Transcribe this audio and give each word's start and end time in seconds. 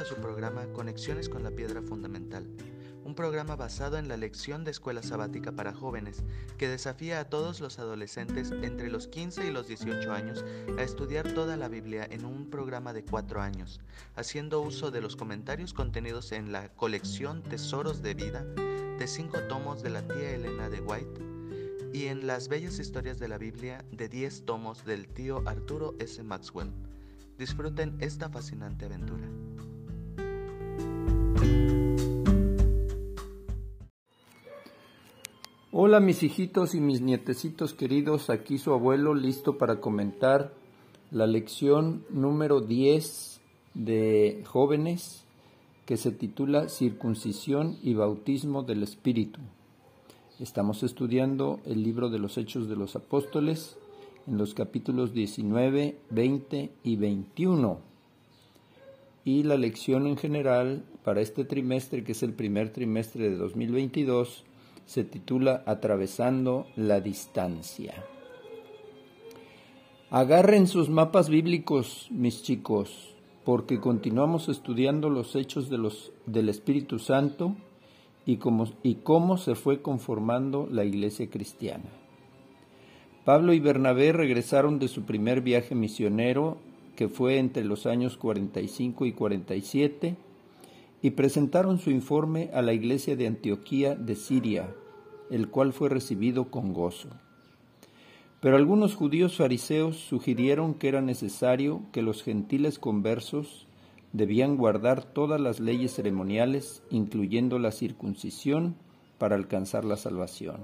A 0.00 0.04
su 0.04 0.16
programa 0.16 0.66
Conexiones 0.72 1.28
con 1.28 1.44
la 1.44 1.52
Piedra 1.52 1.80
Fundamental, 1.80 2.48
un 3.04 3.14
programa 3.14 3.54
basado 3.54 3.96
en 3.96 4.08
la 4.08 4.16
lección 4.16 4.64
de 4.64 4.72
escuela 4.72 5.04
sabática 5.04 5.52
para 5.52 5.72
jóvenes 5.72 6.24
que 6.58 6.66
desafía 6.66 7.20
a 7.20 7.28
todos 7.28 7.60
los 7.60 7.78
adolescentes 7.78 8.50
entre 8.50 8.90
los 8.90 9.06
15 9.06 9.46
y 9.46 9.52
los 9.52 9.68
18 9.68 10.12
años 10.12 10.44
a 10.76 10.82
estudiar 10.82 11.32
toda 11.32 11.56
la 11.56 11.68
Biblia 11.68 12.08
en 12.10 12.24
un 12.24 12.50
programa 12.50 12.92
de 12.92 13.04
cuatro 13.04 13.40
años, 13.40 13.78
haciendo 14.16 14.62
uso 14.62 14.90
de 14.90 15.00
los 15.00 15.14
comentarios 15.14 15.72
contenidos 15.72 16.32
en 16.32 16.50
la 16.50 16.70
colección 16.70 17.44
Tesoros 17.44 18.02
de 18.02 18.14
Vida 18.14 18.44
de 18.98 19.06
cinco 19.06 19.38
tomos 19.48 19.84
de 19.84 19.90
la 19.90 20.02
tía 20.08 20.34
Elena 20.34 20.70
de 20.70 20.80
White 20.80 21.20
y 21.92 22.06
en 22.06 22.26
las 22.26 22.48
bellas 22.48 22.80
historias 22.80 23.20
de 23.20 23.28
la 23.28 23.38
Biblia 23.38 23.84
de 23.92 24.08
10 24.08 24.44
tomos 24.44 24.84
del 24.84 25.06
tío 25.06 25.44
Arturo 25.46 25.94
S. 26.00 26.20
Maxwell. 26.24 26.72
Disfruten 27.38 27.96
esta 28.00 28.28
fascinante 28.28 28.86
aventura. 28.86 29.28
Hola 35.76 35.98
mis 35.98 36.22
hijitos 36.22 36.76
y 36.76 36.80
mis 36.80 37.00
nietecitos 37.00 37.74
queridos, 37.74 38.30
aquí 38.30 38.58
su 38.58 38.72
abuelo 38.72 39.12
listo 39.12 39.58
para 39.58 39.80
comentar 39.80 40.52
la 41.10 41.26
lección 41.26 42.04
número 42.10 42.60
10 42.60 43.40
de 43.74 44.44
jóvenes 44.46 45.24
que 45.84 45.96
se 45.96 46.12
titula 46.12 46.68
Circuncisión 46.68 47.76
y 47.82 47.94
Bautismo 47.94 48.62
del 48.62 48.84
Espíritu. 48.84 49.40
Estamos 50.38 50.84
estudiando 50.84 51.58
el 51.66 51.82
libro 51.82 52.08
de 52.08 52.20
los 52.20 52.38
Hechos 52.38 52.68
de 52.68 52.76
los 52.76 52.94
Apóstoles 52.94 53.76
en 54.28 54.38
los 54.38 54.54
capítulos 54.54 55.12
19, 55.12 55.96
20 56.08 56.70
y 56.84 56.94
21. 56.94 57.80
Y 59.24 59.42
la 59.42 59.56
lección 59.56 60.06
en 60.06 60.18
general 60.18 60.84
para 61.02 61.20
este 61.20 61.44
trimestre, 61.44 62.04
que 62.04 62.12
es 62.12 62.22
el 62.22 62.32
primer 62.32 62.72
trimestre 62.72 63.28
de 63.28 63.36
2022, 63.36 64.44
se 64.86 65.04
titula 65.04 65.62
Atravesando 65.66 66.66
la 66.76 67.00
distancia. 67.00 68.04
Agarren 70.10 70.66
sus 70.66 70.88
mapas 70.90 71.28
bíblicos, 71.28 72.08
mis 72.10 72.42
chicos, 72.42 73.14
porque 73.44 73.80
continuamos 73.80 74.48
estudiando 74.48 75.10
los 75.10 75.34
hechos 75.34 75.68
de 75.68 75.78
los, 75.78 76.12
del 76.26 76.48
Espíritu 76.48 76.98
Santo 76.98 77.56
y 78.26 78.38
y 78.82 78.94
cómo 78.96 79.36
se 79.36 79.54
fue 79.54 79.82
conformando 79.82 80.66
la 80.70 80.84
iglesia 80.84 81.28
cristiana. 81.28 81.90
Pablo 83.24 83.54
y 83.54 83.60
Bernabé 83.60 84.12
regresaron 84.12 84.78
de 84.78 84.88
su 84.88 85.02
primer 85.04 85.40
viaje 85.40 85.74
misionero, 85.74 86.58
que 86.94 87.08
fue 87.08 87.38
entre 87.38 87.64
los 87.64 87.86
años 87.86 88.16
45 88.16 89.06
y 89.06 89.12
47, 89.12 90.16
y 91.04 91.10
presentaron 91.10 91.78
su 91.78 91.90
informe 91.90 92.48
a 92.54 92.62
la 92.62 92.72
iglesia 92.72 93.14
de 93.14 93.26
Antioquía 93.26 93.94
de 93.94 94.16
Siria, 94.16 94.74
el 95.30 95.50
cual 95.50 95.74
fue 95.74 95.90
recibido 95.90 96.50
con 96.50 96.72
gozo. 96.72 97.10
Pero 98.40 98.56
algunos 98.56 98.94
judíos 98.94 99.36
fariseos 99.36 99.98
sugirieron 99.98 100.72
que 100.72 100.88
era 100.88 101.02
necesario 101.02 101.82
que 101.92 102.00
los 102.00 102.22
gentiles 102.22 102.78
conversos 102.78 103.66
debían 104.14 104.56
guardar 104.56 105.04
todas 105.04 105.38
las 105.38 105.60
leyes 105.60 105.92
ceremoniales, 105.92 106.82
incluyendo 106.88 107.58
la 107.58 107.70
circuncisión, 107.70 108.74
para 109.18 109.36
alcanzar 109.36 109.84
la 109.84 109.98
salvación. 109.98 110.56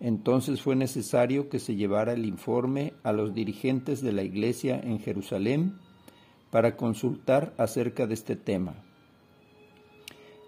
Entonces 0.00 0.60
fue 0.60 0.76
necesario 0.76 1.48
que 1.48 1.60
se 1.60 1.76
llevara 1.76 2.12
el 2.12 2.26
informe 2.26 2.92
a 3.02 3.12
los 3.12 3.32
dirigentes 3.32 4.02
de 4.02 4.12
la 4.12 4.22
iglesia 4.22 4.78
en 4.84 4.98
Jerusalén 4.98 5.78
para 6.50 6.76
consultar 6.76 7.54
acerca 7.56 8.06
de 8.06 8.12
este 8.12 8.36
tema. 8.36 8.83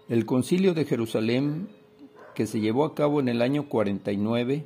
El 0.09 0.25
concilio 0.25 0.73
de 0.73 0.85
Jerusalén, 0.85 1.67
que 2.33 2.47
se 2.47 2.61
llevó 2.61 2.85
a 2.85 2.95
cabo 2.95 3.19
en 3.19 3.27
el 3.27 3.41
año 3.41 3.67
49, 3.67 4.63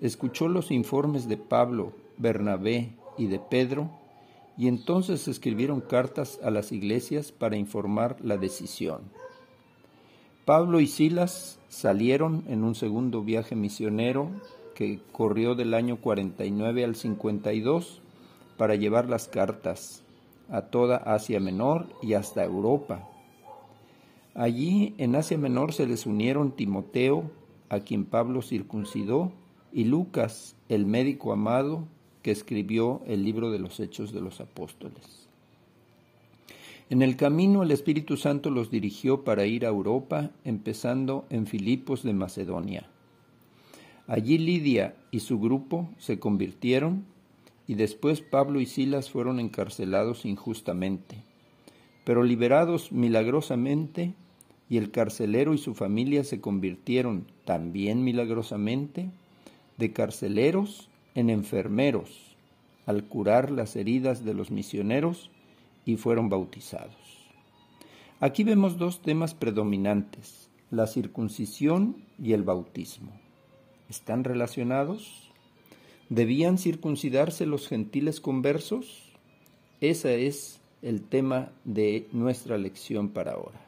escuchó 0.00 0.48
los 0.48 0.70
informes 0.70 1.28
de 1.28 1.36
Pablo, 1.36 1.92
Bernabé 2.16 2.94
y 3.18 3.26
de 3.26 3.38
Pedro, 3.38 3.90
y 4.56 4.68
entonces 4.68 5.28
escribieron 5.28 5.82
cartas 5.82 6.40
a 6.42 6.50
las 6.50 6.72
iglesias 6.72 7.32
para 7.32 7.58
informar 7.58 8.16
la 8.22 8.38
decisión. 8.38 9.02
Pablo 10.46 10.80
y 10.80 10.86
Silas 10.86 11.58
salieron 11.68 12.42
en 12.48 12.64
un 12.64 12.74
segundo 12.74 13.22
viaje 13.22 13.54
misionero 13.54 14.30
que 14.74 15.00
corrió 15.12 15.54
del 15.54 15.74
año 15.74 15.98
49 16.00 16.84
al 16.84 16.96
52 16.96 18.00
para 18.56 18.74
llevar 18.76 19.10
las 19.10 19.28
cartas 19.28 20.02
a 20.50 20.62
toda 20.62 20.96
Asia 20.96 21.40
Menor 21.40 21.88
y 22.00 22.14
hasta 22.14 22.42
Europa. 22.42 23.11
Allí 24.34 24.94
en 24.98 25.14
Asia 25.14 25.36
Menor 25.36 25.72
se 25.72 25.86
les 25.86 26.06
unieron 26.06 26.52
Timoteo, 26.52 27.30
a 27.68 27.80
quien 27.80 28.04
Pablo 28.04 28.42
circuncidó, 28.42 29.32
y 29.72 29.84
Lucas, 29.84 30.56
el 30.68 30.86
médico 30.86 31.32
amado, 31.32 31.86
que 32.22 32.30
escribió 32.30 33.02
el 33.06 33.24
libro 33.24 33.50
de 33.50 33.58
los 33.58 33.80
Hechos 33.80 34.12
de 34.12 34.20
los 34.20 34.40
Apóstoles. 34.40 35.28
En 36.88 37.02
el 37.02 37.16
camino 37.16 37.62
el 37.62 37.70
Espíritu 37.70 38.16
Santo 38.16 38.50
los 38.50 38.70
dirigió 38.70 39.24
para 39.24 39.46
ir 39.46 39.64
a 39.64 39.70
Europa, 39.70 40.30
empezando 40.44 41.24
en 41.30 41.46
Filipos 41.46 42.02
de 42.02 42.12
Macedonia. 42.12 42.88
Allí 44.06 44.36
Lidia 44.36 44.94
y 45.10 45.20
su 45.20 45.40
grupo 45.40 45.88
se 45.98 46.18
convirtieron 46.18 47.04
y 47.66 47.74
después 47.74 48.20
Pablo 48.20 48.60
y 48.60 48.66
Silas 48.66 49.10
fueron 49.10 49.40
encarcelados 49.40 50.26
injustamente, 50.26 51.24
pero 52.04 52.22
liberados 52.22 52.92
milagrosamente 52.92 54.14
y 54.68 54.78
el 54.78 54.90
carcelero 54.90 55.54
y 55.54 55.58
su 55.58 55.74
familia 55.74 56.24
se 56.24 56.40
convirtieron 56.40 57.26
también 57.44 58.04
milagrosamente 58.04 59.10
de 59.76 59.92
carceleros 59.92 60.88
en 61.14 61.30
enfermeros 61.30 62.36
al 62.86 63.04
curar 63.04 63.50
las 63.50 63.76
heridas 63.76 64.24
de 64.24 64.34
los 64.34 64.50
misioneros 64.50 65.30
y 65.84 65.96
fueron 65.96 66.28
bautizados. 66.28 66.96
Aquí 68.20 68.44
vemos 68.44 68.78
dos 68.78 69.02
temas 69.02 69.34
predominantes, 69.34 70.48
la 70.70 70.86
circuncisión 70.86 72.04
y 72.18 72.32
el 72.32 72.42
bautismo. 72.44 73.12
¿Están 73.88 74.24
relacionados? 74.24 75.30
¿Debían 76.08 76.56
circuncidarse 76.56 77.46
los 77.46 77.68
gentiles 77.68 78.20
conversos? 78.20 79.12
Ese 79.80 80.26
es 80.26 80.61
el 80.82 81.02
tema 81.02 81.52
de 81.64 82.08
nuestra 82.12 82.58
lección 82.58 83.08
para 83.10 83.32
ahora. 83.32 83.60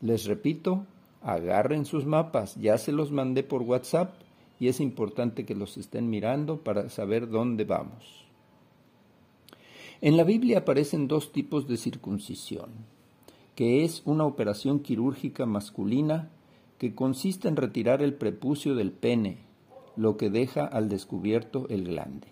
Les 0.00 0.24
repito, 0.24 0.84
agarren 1.22 1.84
sus 1.84 2.04
mapas, 2.04 2.56
ya 2.56 2.76
se 2.78 2.92
los 2.92 3.12
mandé 3.12 3.42
por 3.42 3.62
WhatsApp 3.62 4.14
y 4.58 4.68
es 4.68 4.80
importante 4.80 5.46
que 5.46 5.54
los 5.54 5.76
estén 5.76 6.10
mirando 6.10 6.58
para 6.58 6.90
saber 6.90 7.28
dónde 7.28 7.64
vamos. 7.64 8.26
En 10.02 10.16
la 10.16 10.24
Biblia 10.24 10.58
aparecen 10.58 11.08
dos 11.08 11.32
tipos 11.32 11.68
de 11.68 11.76
circuncisión, 11.76 12.70
que 13.54 13.84
es 13.84 14.02
una 14.04 14.24
operación 14.24 14.80
quirúrgica 14.80 15.46
masculina 15.46 16.30
que 16.78 16.94
consiste 16.94 17.48
en 17.48 17.56
retirar 17.56 18.02
el 18.02 18.14
prepucio 18.14 18.74
del 18.74 18.92
pene, 18.92 19.38
lo 19.96 20.16
que 20.16 20.30
deja 20.30 20.64
al 20.64 20.88
descubierto 20.88 21.66
el 21.68 21.84
glande. 21.84 22.28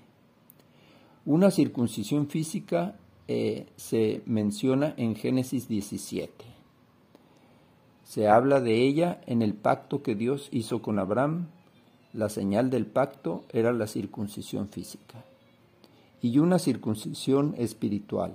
Una 1.26 1.50
circuncisión 1.50 2.28
física 2.28 2.96
eh, 3.28 3.66
se 3.76 4.22
menciona 4.24 4.94
en 4.96 5.14
Génesis 5.14 5.68
17. 5.68 6.32
Se 8.04 8.26
habla 8.26 8.60
de 8.60 8.86
ella 8.86 9.20
en 9.26 9.42
el 9.42 9.52
pacto 9.52 10.02
que 10.02 10.14
Dios 10.14 10.48
hizo 10.50 10.80
con 10.80 10.98
Abraham. 10.98 11.48
La 12.14 12.30
señal 12.30 12.70
del 12.70 12.86
pacto 12.86 13.44
era 13.52 13.72
la 13.72 13.86
circuncisión 13.86 14.68
física 14.68 15.24
y 16.22 16.38
una 16.38 16.58
circuncisión 16.58 17.54
espiritual. 17.58 18.32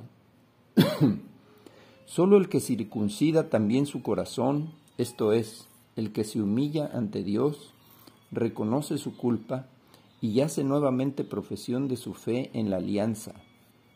Solo 2.05 2.37
el 2.37 2.47
que 2.47 2.59
circuncida 2.59 3.49
también 3.49 3.87
su 3.87 4.03
corazón, 4.03 4.73
esto 4.99 5.33
es, 5.33 5.67
el 5.95 6.11
que 6.11 6.23
se 6.23 6.39
humilla 6.39 6.91
ante 6.93 7.23
Dios, 7.23 7.73
reconoce 8.31 8.99
su 8.99 9.17
culpa 9.17 9.65
y 10.21 10.41
hace 10.41 10.63
nuevamente 10.63 11.23
profesión 11.23 11.87
de 11.87 11.97
su 11.97 12.13
fe 12.13 12.51
en 12.53 12.69
la 12.69 12.77
alianza, 12.77 13.33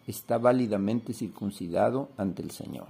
está 0.07 0.38
válidamente 0.38 1.13
circuncidado 1.13 2.09
ante 2.18 2.42
el 2.42 2.51
Señor. 2.51 2.88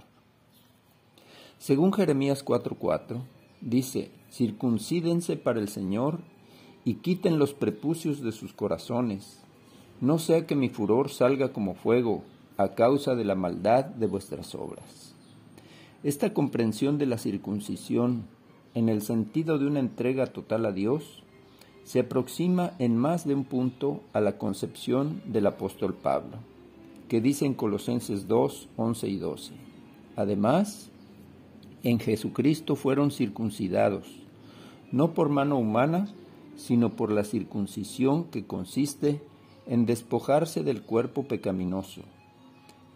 Según 1.58 1.92
Jeremías 1.92 2.46
4:4, 2.46 3.22
dice, 3.62 4.12
circuncídense 4.32 5.36
para 5.36 5.60
el 5.60 5.68
Señor 5.68 6.20
y 6.86 6.96
quiten 6.96 7.40
los 7.40 7.54
prepucios 7.54 8.22
de 8.22 8.32
sus 8.32 8.54
corazones 8.54 9.42
no 10.00 10.20
sea 10.20 10.46
que 10.46 10.56
mi 10.56 10.70
furor 10.70 11.10
salga 11.10 11.52
como 11.52 11.74
fuego 11.74 12.24
a 12.58 12.70
causa 12.70 13.16
de 13.16 13.26
la 13.26 13.36
maldad 13.36 13.86
de 13.86 14.06
vuestras 14.06 14.54
obras. 14.54 15.14
Esta 16.04 16.34
comprensión 16.34 17.00
de 17.00 17.08
la 17.08 17.18
circuncisión, 17.18 18.26
en 18.76 18.90
el 18.90 19.02
sentido 19.02 19.58
de 19.58 19.66
una 19.66 19.80
entrega 19.80 20.28
total 20.28 20.68
a 20.68 20.72
Dios, 20.72 21.24
se 21.84 22.02
aproxima 22.02 22.74
en 22.78 22.96
más 22.96 23.26
de 23.26 23.34
un 23.34 23.44
punto 23.44 24.04
a 24.14 24.22
la 24.22 24.38
concepción 24.38 25.22
del 25.26 25.48
apóstol 25.48 25.96
Pablo, 25.96 26.38
que 27.08 27.22
dice 27.22 27.46
en 27.46 27.54
Colosenses 27.54 28.28
2, 28.28 28.70
11 28.78 29.08
y 29.08 29.18
12, 29.18 29.54
Además, 30.18 30.90
en 31.84 32.00
Jesucristo 32.00 32.76
fueron 32.76 33.12
circuncidados, 33.12 34.08
no 34.92 35.14
por 35.14 35.30
mano 35.30 35.58
humana, 35.60 36.12
sino 36.56 36.96
por 36.96 37.12
la 37.12 37.24
circuncisión 37.24 38.26
que 38.26 38.46
consiste 38.46 39.22
en 39.68 39.86
despojarse 39.86 40.64
del 40.64 40.82
cuerpo 40.82 41.28
pecaminoso. 41.28 42.02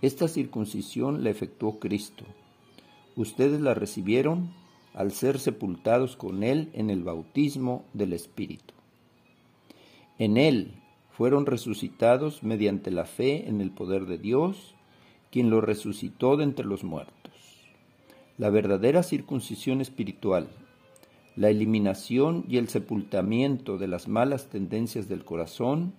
Esta 0.01 0.27
circuncisión 0.27 1.23
la 1.23 1.29
efectuó 1.29 1.79
Cristo. 1.79 2.25
Ustedes 3.15 3.61
la 3.61 3.75
recibieron 3.75 4.49
al 4.95 5.11
ser 5.11 5.37
sepultados 5.37 6.15
con 6.15 6.43
Él 6.43 6.69
en 6.73 6.89
el 6.89 7.03
bautismo 7.03 7.85
del 7.93 8.13
Espíritu. 8.13 8.73
En 10.17 10.37
Él 10.37 10.80
fueron 11.21 11.45
resucitados 11.45 12.41
mediante 12.41 12.89
la 12.89 13.05
fe 13.05 13.47
en 13.47 13.61
el 13.61 13.69
poder 13.69 14.07
de 14.07 14.17
Dios, 14.17 14.73
quien 15.29 15.51
lo 15.51 15.61
resucitó 15.61 16.35
de 16.35 16.45
entre 16.45 16.65
los 16.65 16.83
muertos. 16.83 17.31
La 18.39 18.49
verdadera 18.49 19.03
circuncisión 19.03 19.81
espiritual, 19.81 20.47
la 21.35 21.51
eliminación 21.51 22.43
y 22.49 22.57
el 22.57 22.69
sepultamiento 22.69 23.77
de 23.77 23.87
las 23.87 24.07
malas 24.07 24.49
tendencias 24.49 25.07
del 25.07 25.23
corazón, 25.23 25.93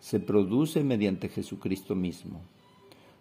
se 0.00 0.18
produce 0.18 0.82
mediante 0.82 1.28
Jesucristo 1.28 1.94
mismo. 1.94 2.40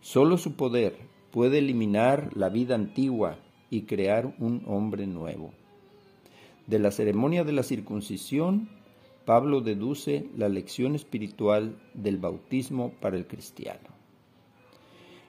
Solo 0.02 0.40
su 0.40 0.56
poder 0.56 0.98
puede 1.30 1.60
eliminar 1.60 2.36
la 2.36 2.50
vida 2.50 2.74
antigua 2.74 3.38
y 3.70 3.82
crear 3.84 4.34
un 4.40 4.64
hombre 4.66 5.06
nuevo. 5.06 5.54
De 6.66 6.80
la 6.80 6.90
ceremonia 6.90 7.44
de 7.44 7.52
la 7.52 7.62
circuncisión, 7.62 8.68
Pablo 9.26 9.62
deduce 9.62 10.30
la 10.38 10.50
lección 10.50 10.94
espiritual 10.96 11.76
del 11.96 12.18
bautismo 12.18 12.94
para 13.02 13.18
el 13.18 13.26
cristiano. 13.26 13.90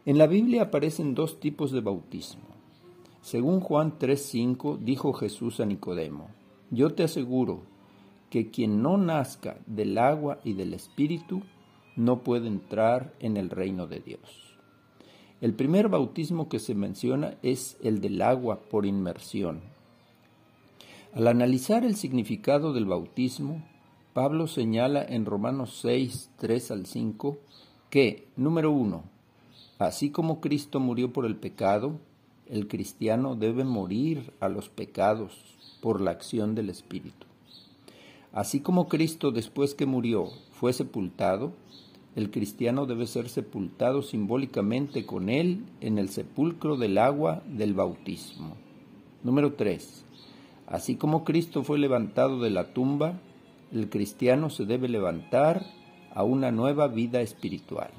En 0.04 0.18
la 0.18 0.26
Biblia 0.26 0.62
aparecen 0.62 1.14
dos 1.14 1.40
tipos 1.40 1.72
de 1.72 1.80
bautismo. 1.80 2.44
Según 3.22 3.60
Juan 3.60 3.98
3:5 3.98 4.78
dijo 4.78 5.12
Jesús 5.14 5.60
a 5.60 5.66
Nicodemo, 5.66 6.28
yo 6.70 6.94
te 6.94 7.04
aseguro 7.04 7.62
que 8.30 8.50
quien 8.50 8.82
no 8.82 8.98
nazca 8.98 9.58
del 9.66 9.96
agua 9.98 10.40
y 10.44 10.52
del 10.52 10.74
espíritu 10.74 11.42
no 11.96 12.22
puede 12.22 12.48
entrar 12.48 13.14
en 13.20 13.36
el 13.36 13.50
reino 13.50 13.86
de 13.86 14.00
Dios. 14.00 14.56
El 15.40 15.54
primer 15.54 15.88
bautismo 15.88 16.48
que 16.48 16.58
se 16.58 16.74
menciona 16.74 17.36
es 17.42 17.78
el 17.82 18.00
del 18.00 18.20
agua 18.20 18.60
por 18.70 18.84
inmersión. 18.84 19.60
Al 21.14 21.28
analizar 21.28 21.84
el 21.84 21.96
significado 21.96 22.72
del 22.72 22.84
bautismo, 22.84 23.62
Pablo 24.16 24.46
señala 24.46 25.04
en 25.06 25.26
Romanos 25.26 25.78
6, 25.82 26.30
3 26.38 26.70
al 26.70 26.86
5 26.86 27.36
que, 27.90 28.26
número 28.34 28.70
uno, 28.72 29.02
así 29.78 30.08
como 30.08 30.40
Cristo 30.40 30.80
murió 30.80 31.12
por 31.12 31.26
el 31.26 31.36
pecado, 31.36 31.98
el 32.46 32.66
cristiano 32.66 33.36
debe 33.36 33.64
morir 33.64 34.32
a 34.40 34.48
los 34.48 34.70
pecados 34.70 35.34
por 35.82 36.00
la 36.00 36.12
acción 36.12 36.54
del 36.54 36.70
Espíritu. 36.70 37.26
Así 38.32 38.60
como 38.60 38.88
Cristo 38.88 39.32
después 39.32 39.74
que 39.74 39.84
murió 39.84 40.30
fue 40.50 40.72
sepultado, 40.72 41.52
el 42.14 42.30
cristiano 42.30 42.86
debe 42.86 43.06
ser 43.06 43.28
sepultado 43.28 44.00
simbólicamente 44.00 45.04
con 45.04 45.28
él 45.28 45.66
en 45.82 45.98
el 45.98 46.08
sepulcro 46.08 46.78
del 46.78 46.96
agua 46.96 47.42
del 47.46 47.74
bautismo. 47.74 48.54
Número 49.22 49.52
3. 49.52 50.04
Así 50.68 50.96
como 50.96 51.22
Cristo 51.22 51.64
fue 51.64 51.78
levantado 51.78 52.40
de 52.40 52.48
la 52.48 52.72
tumba, 52.72 53.20
el 53.72 53.88
cristiano 53.88 54.50
se 54.50 54.64
debe 54.64 54.88
levantar 54.88 55.64
a 56.14 56.22
una 56.22 56.50
nueva 56.50 56.88
vida 56.88 57.20
espiritual. 57.20 57.90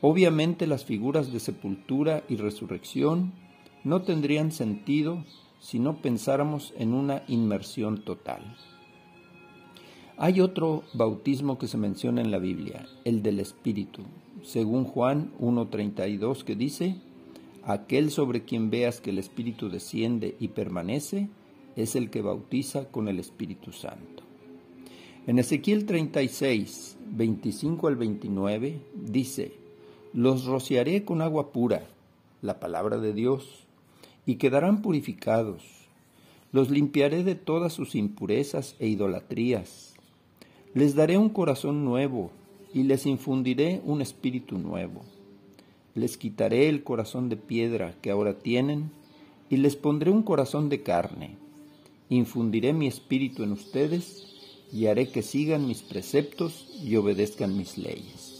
Obviamente 0.00 0.66
las 0.66 0.84
figuras 0.84 1.32
de 1.32 1.40
sepultura 1.40 2.22
y 2.28 2.36
resurrección 2.36 3.32
no 3.84 4.02
tendrían 4.02 4.52
sentido 4.52 5.24
si 5.60 5.78
no 5.78 5.96
pensáramos 5.96 6.72
en 6.78 6.94
una 6.94 7.22
inmersión 7.26 8.04
total. 8.04 8.56
Hay 10.16 10.40
otro 10.40 10.82
bautismo 10.94 11.58
que 11.58 11.68
se 11.68 11.78
menciona 11.78 12.20
en 12.20 12.30
la 12.30 12.38
Biblia, 12.38 12.86
el 13.04 13.22
del 13.22 13.40
Espíritu, 13.40 14.02
según 14.42 14.84
Juan 14.84 15.32
1.32 15.40 16.42
que 16.42 16.56
dice, 16.56 16.96
aquel 17.62 18.10
sobre 18.10 18.44
quien 18.44 18.70
veas 18.70 19.00
que 19.00 19.10
el 19.10 19.18
Espíritu 19.18 19.68
desciende 19.68 20.36
y 20.40 20.48
permanece, 20.48 21.28
es 21.76 21.94
el 21.94 22.10
que 22.10 22.22
bautiza 22.22 22.88
con 22.88 23.08
el 23.08 23.20
Espíritu 23.20 23.72
Santo. 23.72 24.17
En 25.28 25.38
Ezequiel 25.38 25.86
36, 25.86 26.96
25 27.10 27.86
al 27.86 27.94
29, 27.94 28.80
dice, 28.94 29.52
los 30.12 30.46
rociaré 30.46 31.04
con 31.04 31.22
agua 31.22 31.52
pura, 31.52 31.86
la 32.42 32.58
palabra 32.58 32.98
de 32.98 33.12
Dios, 33.12 33.64
y 34.26 34.34
quedarán 34.34 34.82
purificados. 34.82 35.62
Los 36.50 36.70
limpiaré 36.70 37.22
de 37.22 37.36
todas 37.36 37.72
sus 37.72 37.94
impurezas 37.94 38.74
e 38.80 38.88
idolatrías 38.88 39.94
les 40.74 40.94
daré 40.94 41.16
un 41.16 41.30
corazón 41.30 41.84
nuevo 41.84 42.30
y 42.74 42.82
les 42.82 43.06
infundiré 43.06 43.80
un 43.84 44.00
espíritu 44.02 44.58
nuevo. 44.58 45.02
Les 45.94 46.16
quitaré 46.16 46.68
el 46.68 46.84
corazón 46.84 47.28
de 47.28 47.36
piedra 47.36 47.94
que 48.00 48.10
ahora 48.10 48.34
tienen 48.34 48.90
y 49.50 49.56
les 49.56 49.76
pondré 49.76 50.10
un 50.10 50.22
corazón 50.22 50.68
de 50.68 50.82
carne. 50.82 51.36
Infundiré 52.10 52.72
mi 52.74 52.86
espíritu 52.86 53.42
en 53.42 53.52
ustedes 53.52 54.37
y 54.72 54.86
haré 54.86 55.08
que 55.08 55.22
sigan 55.22 55.66
mis 55.66 55.82
preceptos 55.82 56.68
y 56.82 56.96
obedezcan 56.96 57.56
mis 57.56 57.78
leyes. 57.78 58.38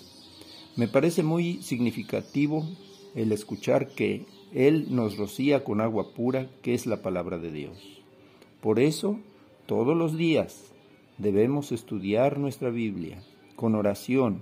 Me 0.76 0.88
parece 0.88 1.22
muy 1.22 1.62
significativo 1.62 2.64
el 3.14 3.32
escuchar 3.32 3.88
que 3.88 4.26
Él 4.52 4.86
nos 4.90 5.16
rocía 5.16 5.64
con 5.64 5.80
agua 5.80 6.12
pura, 6.14 6.48
que 6.62 6.74
es 6.74 6.86
la 6.86 7.02
palabra 7.02 7.38
de 7.38 7.50
Dios. 7.50 7.78
Por 8.60 8.78
eso, 8.78 9.18
todos 9.66 9.96
los 9.96 10.16
días, 10.16 10.72
debemos 11.16 11.72
estudiar 11.72 12.38
nuestra 12.38 12.70
Biblia 12.70 13.22
con 13.56 13.74
oración 13.74 14.40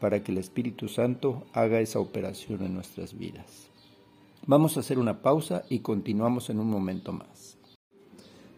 para 0.00 0.22
que 0.22 0.32
el 0.32 0.38
Espíritu 0.38 0.88
Santo 0.88 1.44
haga 1.52 1.80
esa 1.80 2.00
operación 2.00 2.62
en 2.64 2.74
nuestras 2.74 3.16
vidas. 3.16 3.68
Vamos 4.46 4.76
a 4.76 4.80
hacer 4.80 4.98
una 4.98 5.22
pausa 5.22 5.62
y 5.70 5.78
continuamos 5.78 6.50
en 6.50 6.58
un 6.58 6.68
momento 6.68 7.12
más. 7.12 7.56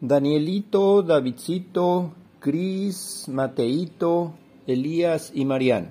Danielito, 0.01 1.03
Davidcito, 1.03 2.13
Cris, 2.45 3.25
Mateito, 3.27 4.35
Elías 4.67 5.33
y 5.35 5.47
Marián. 5.47 5.89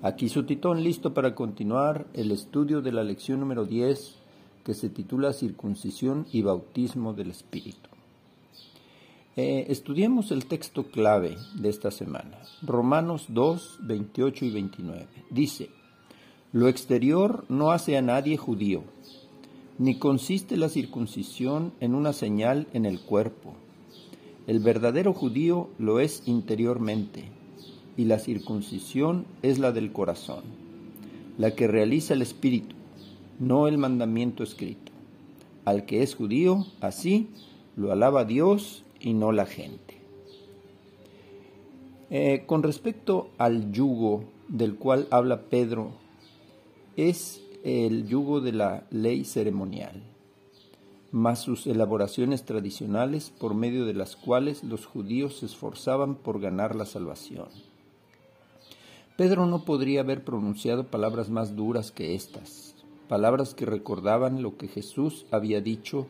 Aquí 0.00 0.30
su 0.30 0.44
titón 0.44 0.82
listo 0.82 1.12
para 1.12 1.34
continuar 1.34 2.06
el 2.14 2.32
estudio 2.32 2.80
de 2.80 2.92
la 2.92 3.04
lección 3.04 3.40
número 3.40 3.66
10 3.66 4.14
que 4.64 4.72
se 4.72 4.88
titula 4.88 5.34
Circuncisión 5.34 6.26
y 6.32 6.40
Bautismo 6.40 7.12
del 7.12 7.30
Espíritu. 7.30 7.90
Eh, 9.36 9.66
estudiemos 9.68 10.30
el 10.30 10.46
texto 10.46 10.84
clave 10.84 11.36
de 11.56 11.68
esta 11.68 11.90
semana, 11.90 12.38
Romanos 12.62 13.26
2, 13.28 13.80
28 13.82 14.46
y 14.46 14.50
29. 14.52 15.06
Dice, 15.28 15.68
lo 16.52 16.68
exterior 16.68 17.44
no 17.50 17.70
hace 17.70 17.98
a 17.98 18.00
nadie 18.00 18.38
judío, 18.38 18.82
ni 19.76 19.98
consiste 19.98 20.56
la 20.56 20.70
circuncisión 20.70 21.74
en 21.80 21.94
una 21.94 22.14
señal 22.14 22.66
en 22.72 22.86
el 22.86 22.98
cuerpo. 22.98 23.56
El 24.46 24.60
verdadero 24.60 25.12
judío 25.12 25.68
lo 25.78 25.98
es 25.98 26.22
interiormente, 26.26 27.24
y 27.96 28.04
la 28.04 28.18
circuncisión 28.18 29.26
es 29.42 29.58
la 29.58 29.72
del 29.72 29.92
corazón, 29.92 30.44
la 31.38 31.54
que 31.54 31.66
realiza 31.66 32.14
el 32.14 32.22
espíritu, 32.22 32.76
no 33.40 33.66
el 33.66 33.78
mandamiento 33.78 34.42
escrito. 34.42 34.92
Al 35.64 35.84
que 35.84 36.02
es 36.02 36.14
judío, 36.14 36.64
así, 36.80 37.28
lo 37.74 37.90
alaba 37.90 38.24
Dios 38.24 38.84
y 39.00 39.14
no 39.14 39.32
la 39.32 39.46
gente. 39.46 40.00
Eh, 42.10 42.44
con 42.46 42.62
respecto 42.62 43.30
al 43.38 43.72
yugo 43.72 44.24
del 44.46 44.76
cual 44.76 45.08
habla 45.10 45.42
Pedro, 45.42 45.90
es 46.96 47.42
el 47.64 48.06
yugo 48.06 48.40
de 48.40 48.52
la 48.52 48.86
ley 48.90 49.24
ceremonial, 49.24 50.02
más 51.16 51.40
sus 51.40 51.66
elaboraciones 51.66 52.44
tradicionales 52.44 53.30
por 53.30 53.54
medio 53.54 53.86
de 53.86 53.94
las 53.94 54.16
cuales 54.16 54.62
los 54.62 54.84
judíos 54.84 55.38
se 55.38 55.46
esforzaban 55.46 56.14
por 56.14 56.40
ganar 56.40 56.76
la 56.76 56.84
salvación. 56.84 57.48
Pedro 59.16 59.46
no 59.46 59.64
podría 59.64 60.00
haber 60.00 60.24
pronunciado 60.24 60.88
palabras 60.88 61.30
más 61.30 61.56
duras 61.56 61.90
que 61.90 62.14
estas, 62.14 62.74
palabras 63.08 63.54
que 63.54 63.64
recordaban 63.64 64.42
lo 64.42 64.58
que 64.58 64.68
Jesús 64.68 65.24
había 65.30 65.62
dicho 65.62 66.06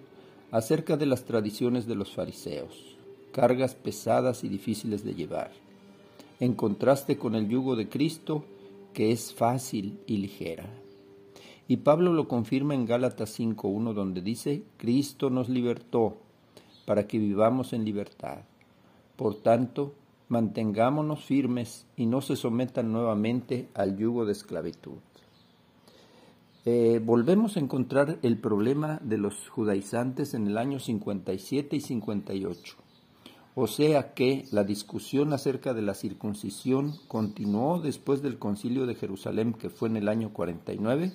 acerca 0.50 0.96
de 0.96 1.06
las 1.06 1.25
tradiciones 1.25 1.86
de 1.86 1.94
los 1.94 2.12
fariseos, 2.12 2.96
cargas 3.30 3.76
pesadas 3.76 4.42
y 4.42 4.48
difíciles 4.48 5.04
de 5.04 5.14
llevar, 5.14 5.52
en 6.40 6.54
contraste 6.54 7.16
con 7.16 7.36
el 7.36 7.48
yugo 7.48 7.76
de 7.76 7.88
Cristo, 7.88 8.44
que 8.92 9.12
es 9.12 9.32
fácil 9.32 10.00
y 10.08 10.16
ligera. 10.16 10.68
Y 11.68 11.78
Pablo 11.78 12.12
lo 12.12 12.28
confirma 12.28 12.75
en 12.75 12.87
Gálatas 12.87 13.38
5.1, 13.38 13.92
donde 13.92 14.20
dice, 14.20 14.62
Cristo 14.76 15.30
nos 15.30 15.49
libertó 15.49 16.16
para 16.87 17.06
que 17.08 17.18
vivamos 17.18 17.73
en 17.73 17.85
libertad. 17.85 18.38
Por 19.16 19.35
tanto, 19.42 19.94
mantengámonos 20.28 21.25
firmes 21.25 21.87
y 21.96 22.06
no 22.06 22.20
se 22.20 22.37
sometan 22.37 22.92
nuevamente 22.92 23.68
al 23.75 23.96
yugo 23.96 24.25
de 24.25 24.32
esclavitud. 24.32 24.99
eh, 26.64 27.00
volvemos 27.04 27.56
a 27.56 27.61
encontrar 27.61 28.18
el 28.23 28.38
problema 28.38 28.99
de 29.02 29.18
los 29.18 29.49
judaizantes 29.49 30.35
en 30.35 30.49
el 30.49 30.58
año 30.58 30.80
57 30.80 31.76
y 31.76 31.80
58. 31.80 32.76
O 33.54 33.68
sea 33.68 34.14
que 34.14 34.44
la 34.50 34.64
discusión 34.64 35.32
acerca 35.32 35.75
de 35.75 35.82
la 35.82 35.94
circuncisión 35.94 36.94
continuó 37.08 37.80
después 37.80 38.20
del 38.20 38.38
concilio 38.38 38.85
de 38.87 38.96
Jerusalén 38.96 39.54
que 39.54 39.70
fue 39.70 39.88
en 39.88 39.96
el 39.96 40.08
año 40.08 40.30
49 40.32 41.12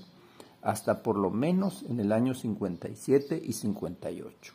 hasta 0.62 1.03
por 1.03 1.18
lo 1.18 1.30
menos 1.30 1.84
en 1.89 2.00
el 2.00 2.12
año 2.12 2.34
57 2.34 3.41
y 3.44 3.53
58. 3.53 4.53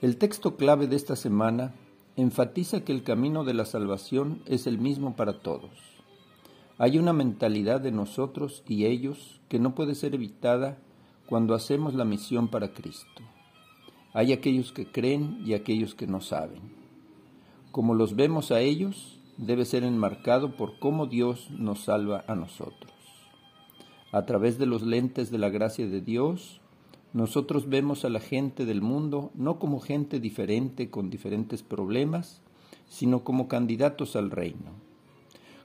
El 0.00 0.16
texto 0.16 0.56
clave 0.56 0.86
de 0.86 0.96
esta 0.96 1.16
semana 1.16 1.74
enfatiza 2.16 2.84
que 2.84 2.92
el 2.92 3.02
camino 3.02 3.44
de 3.44 3.54
la 3.54 3.64
salvación 3.64 4.42
es 4.46 4.66
el 4.66 4.78
mismo 4.78 5.16
para 5.16 5.40
todos. 5.40 5.70
Hay 6.78 6.98
una 6.98 7.12
mentalidad 7.12 7.80
de 7.80 7.92
nosotros 7.92 8.62
y 8.66 8.86
ellos 8.86 9.40
que 9.48 9.58
no 9.58 9.74
puede 9.74 9.94
ser 9.94 10.14
evitada 10.14 10.78
cuando 11.26 11.54
hacemos 11.54 11.94
la 11.94 12.04
misión 12.04 12.48
para 12.48 12.74
Cristo. 12.74 13.22
Hay 14.12 14.32
aquellos 14.32 14.72
que 14.72 14.90
creen 14.90 15.40
y 15.44 15.54
aquellos 15.54 15.94
que 15.94 16.06
no 16.06 16.20
saben. 16.20 16.60
Como 17.70 17.94
los 17.94 18.16
vemos 18.16 18.50
a 18.50 18.60
ellos, 18.60 19.18
debe 19.38 19.64
ser 19.64 19.84
enmarcado 19.84 20.56
por 20.56 20.78
cómo 20.78 21.06
Dios 21.06 21.50
nos 21.50 21.84
salva 21.84 22.24
a 22.26 22.34
nosotros. 22.34 22.91
A 24.12 24.26
través 24.26 24.58
de 24.58 24.66
los 24.66 24.82
lentes 24.82 25.30
de 25.30 25.38
la 25.38 25.48
gracia 25.48 25.86
de 25.88 26.02
Dios, 26.02 26.60
nosotros 27.14 27.70
vemos 27.70 28.04
a 28.04 28.10
la 28.10 28.20
gente 28.20 28.66
del 28.66 28.82
mundo 28.82 29.30
no 29.34 29.58
como 29.58 29.80
gente 29.80 30.20
diferente 30.20 30.90
con 30.90 31.08
diferentes 31.08 31.62
problemas, 31.62 32.42
sino 32.90 33.24
como 33.24 33.48
candidatos 33.48 34.14
al 34.14 34.30
reino. 34.30 34.72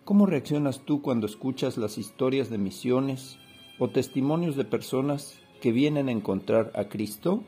¿Cómo 0.06 0.26
reaccionas 0.26 0.80
tú 0.86 1.02
cuando 1.02 1.28
escuchas 1.28 1.78
las 1.78 1.98
historias 1.98 2.50
de 2.50 2.58
misiones 2.58 3.38
o 3.80 3.90
testimonios 3.90 4.56
de 4.56 4.64
personas 4.64 5.38
que 5.62 5.74
vienen 5.74 6.08
a 6.08 6.14
encontrar 6.14 6.72
a 6.74 6.86
Cristo? 6.86 7.44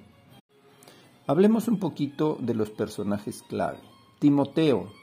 Hablemos 1.27 1.70
un 1.70 1.79
poquito 1.79 2.38
de 2.41 2.56
los 2.56 2.72
personajes 2.72 3.41
clave. 3.44 3.79
Timoteo. 4.20 4.99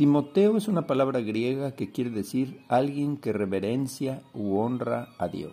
Timoteo 0.00 0.56
es 0.56 0.66
una 0.66 0.86
palabra 0.86 1.20
griega 1.20 1.72
que 1.72 1.90
quiere 1.90 2.08
decir 2.08 2.62
alguien 2.68 3.18
que 3.18 3.34
reverencia 3.34 4.22
u 4.32 4.56
honra 4.56 5.10
a 5.18 5.28
Dios. 5.28 5.52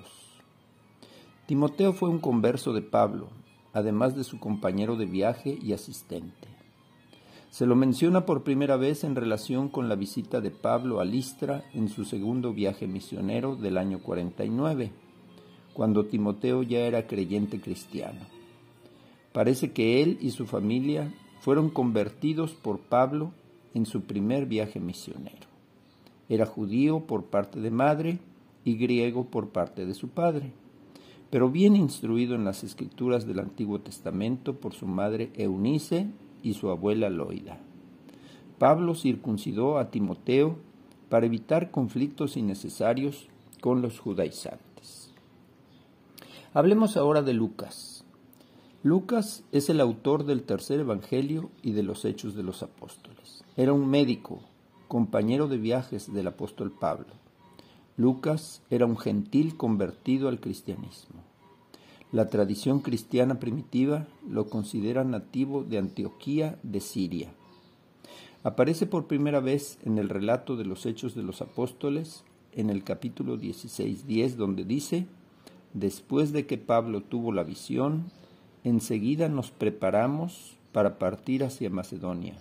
Timoteo 1.48 1.92
fue 1.92 2.08
un 2.08 2.20
converso 2.20 2.72
de 2.72 2.82
Pablo, 2.82 3.28
además 3.74 4.16
de 4.16 4.24
su 4.24 4.40
compañero 4.40 4.96
de 4.96 5.06
viaje 5.06 5.60
y 5.62 5.74
asistente. 5.74 6.48
Se 7.50 7.66
lo 7.66 7.76
menciona 7.76 8.26
por 8.26 8.44
primera 8.44 8.78
vez 8.78 9.04
en 9.04 9.16
relación 9.16 9.68
con 9.68 9.90
la 9.90 9.96
visita 9.96 10.40
de 10.40 10.52
Pablo 10.52 11.02
a 11.02 11.04
Listra 11.04 11.66
en 11.74 11.90
su 11.90 12.06
segundo 12.06 12.54
viaje 12.54 12.88
misionero 12.88 13.58
del 13.58 13.78
año 13.78 14.00
49, 14.00 14.92
cuando 15.74 16.06
Timoteo 16.06 16.64
ya 16.64 16.88
era 16.88 17.06
creyente 17.06 17.60
cristiano. 17.60 18.22
Parece 19.34 19.74
que 19.74 20.02
él 20.02 20.18
y 20.22 20.32
su 20.32 20.46
familia 20.46 21.14
fueron 21.42 21.70
convertidos 21.70 22.54
por 22.54 22.80
Pablo 22.80 23.34
en 23.74 23.86
su 23.86 24.02
primer 24.02 24.46
viaje 24.46 24.80
misionero. 24.80 25.48
Era 26.30 26.46
judío 26.46 27.02
por 27.02 27.26
parte 27.26 27.60
de 27.60 27.72
madre 27.72 28.20
y 28.66 28.76
griego 28.76 29.26
por 29.26 29.50
parte 29.50 29.86
de 29.86 29.94
su 29.94 30.10
padre, 30.10 30.52
pero 31.30 31.50
bien 31.50 31.76
instruido 31.76 32.36
en 32.36 32.46
las 32.46 32.64
escrituras 32.64 33.26
del 33.26 33.40
Antiguo 33.40 33.80
Testamento 33.80 34.56
por 34.56 34.74
su 34.74 34.88
madre 34.88 35.32
Eunice 35.36 36.08
y 36.44 36.54
su 36.54 36.70
abuela 36.70 37.10
Loida. 37.10 37.60
Pablo 38.60 38.96
circuncidó 38.96 39.78
a 39.78 39.92
Timoteo 39.92 40.58
para 41.10 41.26
evitar 41.26 41.72
conflictos 41.72 42.38
innecesarios 42.38 43.28
con 43.62 43.82
los 43.82 44.00
judaizantes. 44.00 45.12
Hablemos 46.54 46.98
ahora 46.98 47.22
de 47.22 47.34
Lucas. 47.34 47.97
Lucas 48.88 49.44
es 49.52 49.70
el 49.70 49.82
autor 49.82 50.24
del 50.24 50.44
tercer 50.44 50.80
Evangelio 50.80 51.50
y 51.62 51.74
de 51.74 51.84
los 51.84 52.06
Hechos 52.06 52.36
de 52.36 52.44
los 52.44 52.64
Apóstoles. 52.64 53.44
Era 53.58 53.74
un 53.74 53.90
médico, 53.90 54.40
compañero 54.88 55.50
de 55.50 55.58
viajes 55.58 56.14
del 56.14 56.28
apóstol 56.28 56.72
Pablo. 56.72 57.08
Lucas 57.98 58.62
era 58.70 58.86
un 58.86 58.98
gentil 58.98 59.58
convertido 59.58 60.30
al 60.30 60.40
cristianismo. 60.40 61.22
La 62.14 62.30
tradición 62.30 62.80
cristiana 62.80 63.42
primitiva 63.42 64.08
lo 64.26 64.50
considera 64.50 65.04
nativo 65.04 65.66
de 65.66 65.80
Antioquía 65.80 66.58
de 66.64 66.80
Siria. 66.80 67.34
Aparece 68.44 68.86
por 68.86 69.08
primera 69.08 69.42
vez 69.42 69.80
en 69.84 69.98
el 69.98 70.08
relato 70.08 70.56
de 70.56 70.64
los 70.64 70.86
Hechos 70.86 71.14
de 71.14 71.24
los 71.24 71.42
Apóstoles, 71.42 72.24
en 72.54 72.70
el 72.70 72.86
capítulo 72.86 73.38
16.10, 73.38 74.36
donde 74.36 74.64
dice, 74.64 75.08
después 75.74 76.32
de 76.32 76.46
que 76.46 76.58
Pablo 76.58 77.02
tuvo 77.02 77.34
la 77.34 77.44
visión, 77.44 78.06
enseguida 78.68 79.30
nos 79.30 79.52
preparamos 79.52 80.58
para 80.74 81.00
partir 81.00 81.44
hacia 81.44 81.70
Macedonia, 81.70 82.38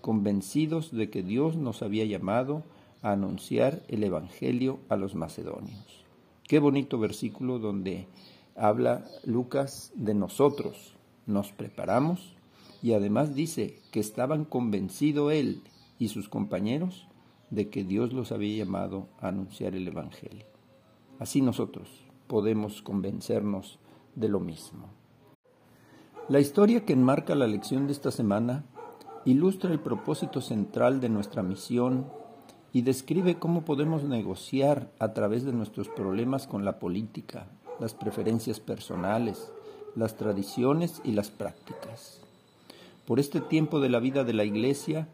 convencidos 0.00 0.90
de 0.90 1.10
que 1.10 1.22
Dios 1.22 1.56
nos 1.56 1.82
había 1.82 2.04
llamado 2.04 2.64
a 3.02 3.12
anunciar 3.12 3.82
el 3.88 4.02
Evangelio 4.02 4.80
a 4.88 4.96
los 4.96 5.14
macedonios. 5.14 6.04
Qué 6.48 6.58
bonito 6.58 6.98
versículo 6.98 7.60
donde 7.60 8.08
habla 8.56 9.04
Lucas 9.24 9.92
de 9.94 10.14
nosotros. 10.14 10.96
Nos 11.26 11.52
preparamos 11.52 12.34
y 12.82 12.94
además 12.94 13.34
dice 13.34 13.78
que 13.92 14.00
estaban 14.00 14.44
convencidos 14.44 15.32
él 15.32 15.62
y 15.98 16.08
sus 16.08 16.28
compañeros 16.28 17.06
de 17.50 17.68
que 17.68 17.84
Dios 17.84 18.12
los 18.12 18.32
había 18.32 18.64
llamado 18.64 19.08
a 19.20 19.28
anunciar 19.28 19.76
el 19.76 19.86
Evangelio. 19.86 20.46
Así 21.20 21.40
nosotros 21.42 21.88
podemos 22.26 22.82
convencernos 22.82 23.78
de 24.16 24.28
lo 24.28 24.40
mismo. 24.40 24.99
La 26.28 26.38
historia 26.38 26.84
que 26.84 26.92
enmarca 26.92 27.34
la 27.34 27.46
lección 27.46 27.86
de 27.86 27.92
esta 27.92 28.10
semana 28.10 28.64
ilustra 29.24 29.72
el 29.72 29.80
propósito 29.80 30.40
central 30.40 31.00
de 31.00 31.08
nuestra 31.08 31.42
misión 31.42 32.06
y 32.72 32.82
describe 32.82 33.38
cómo 33.38 33.64
podemos 33.64 34.04
negociar 34.04 34.90
a 34.98 35.12
través 35.12 35.44
de 35.44 35.52
nuestros 35.52 35.88
problemas 35.88 36.46
con 36.46 36.64
la 36.64 36.78
política, 36.78 37.46
las 37.80 37.94
preferencias 37.94 38.60
personales, 38.60 39.52
las 39.96 40.16
tradiciones 40.16 41.00
y 41.04 41.12
las 41.12 41.30
prácticas. 41.30 42.20
Por 43.06 43.18
este 43.18 43.40
tiempo 43.40 43.80
de 43.80 43.88
la 43.88 43.98
vida 43.98 44.22
de 44.22 44.32
la 44.32 44.44
Iglesia, 44.44 45.08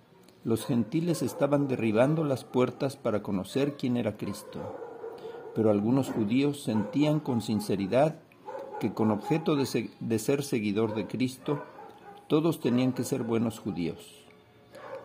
los 0.44 0.66
gentiles 0.66 1.22
estaban 1.22 1.66
derribando 1.66 2.24
las 2.24 2.44
puertas 2.44 2.96
para 2.96 3.22
conocer 3.22 3.76
quién 3.78 3.96
era 3.96 4.18
Cristo, 4.18 4.76
pero 5.54 5.70
algunos 5.70 6.10
judíos 6.10 6.62
sentían 6.62 7.20
con 7.20 7.40
sinceridad 7.40 8.16
que 8.80 8.92
con 8.92 9.10
objeto 9.10 9.56
de, 9.56 10.18
ser 10.18 10.42
seguidor 10.42 10.94
de 10.94 11.06
Cristo, 11.06 11.62
todos 12.28 12.60
tenían 12.60 12.92
que 12.92 13.04
ser 13.04 13.22
buenos 13.22 13.58
judíos. 13.58 14.24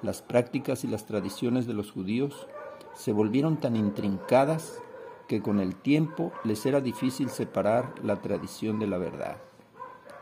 Las 0.02 0.22
prácticas 0.22 0.84
y 0.84 0.88
las 0.88 1.06
tradiciones 1.06 1.68
de 1.68 1.74
los 1.74 1.92
judíos 1.92 2.48
se 2.96 3.14
volvieron 3.14 3.58
tan 3.58 3.76
intrincadas 3.76 4.80
que 5.28 5.42
con 5.42 5.60
el 5.60 5.76
tiempo 5.76 6.34
les 6.44 6.66
era 6.66 6.82
difícil 6.82 7.30
separar 7.30 7.94
la 8.04 8.22
tradición 8.22 8.80
de 8.80 8.88
la 8.88 8.98
verdad. 8.98 9.38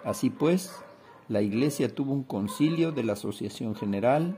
Así 0.03 0.29
pues, 0.29 0.71
la 1.27 1.41
Iglesia 1.41 1.93
tuvo 1.93 2.13
un 2.13 2.23
concilio 2.23 2.91
de 2.91 3.03
la 3.03 3.13
Asociación 3.13 3.75
General 3.75 4.37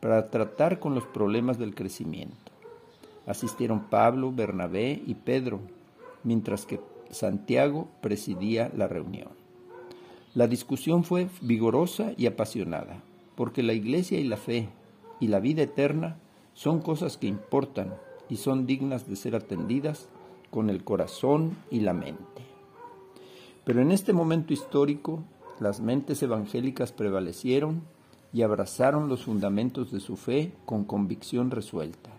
para 0.00 0.30
tratar 0.30 0.80
con 0.80 0.94
los 0.94 1.04
problemas 1.04 1.58
del 1.58 1.74
crecimiento. 1.74 2.36
Asistieron 3.26 3.84
Pablo, 3.84 4.32
Bernabé 4.32 5.02
y 5.06 5.14
Pedro, 5.14 5.60
mientras 6.24 6.64
que 6.64 6.80
Santiago 7.10 7.88
presidía 8.00 8.70
la 8.76 8.88
reunión. 8.88 9.28
La 10.34 10.46
discusión 10.46 11.04
fue 11.04 11.28
vigorosa 11.40 12.12
y 12.16 12.26
apasionada, 12.26 13.02
porque 13.34 13.62
la 13.62 13.72
iglesia 13.72 14.20
y 14.20 14.24
la 14.24 14.36
fe 14.36 14.68
y 15.20 15.28
la 15.28 15.40
vida 15.40 15.62
eterna 15.62 16.16
son 16.54 16.80
cosas 16.80 17.16
que 17.16 17.26
importan 17.26 17.94
y 18.28 18.36
son 18.36 18.66
dignas 18.66 19.08
de 19.08 19.16
ser 19.16 19.34
atendidas 19.34 20.08
con 20.50 20.70
el 20.70 20.84
corazón 20.84 21.56
y 21.70 21.80
la 21.80 21.92
mente. 21.92 22.42
Pero 23.64 23.80
en 23.80 23.92
este 23.92 24.12
momento 24.12 24.52
histórico, 24.52 25.22
las 25.60 25.80
mentes 25.80 26.22
evangélicas 26.22 26.92
prevalecieron 26.92 27.82
y 28.32 28.42
abrazaron 28.42 29.08
los 29.08 29.24
fundamentos 29.24 29.90
de 29.90 30.00
su 30.00 30.16
fe 30.16 30.52
con 30.66 30.84
convicción 30.84 31.50
resuelta. 31.50 32.10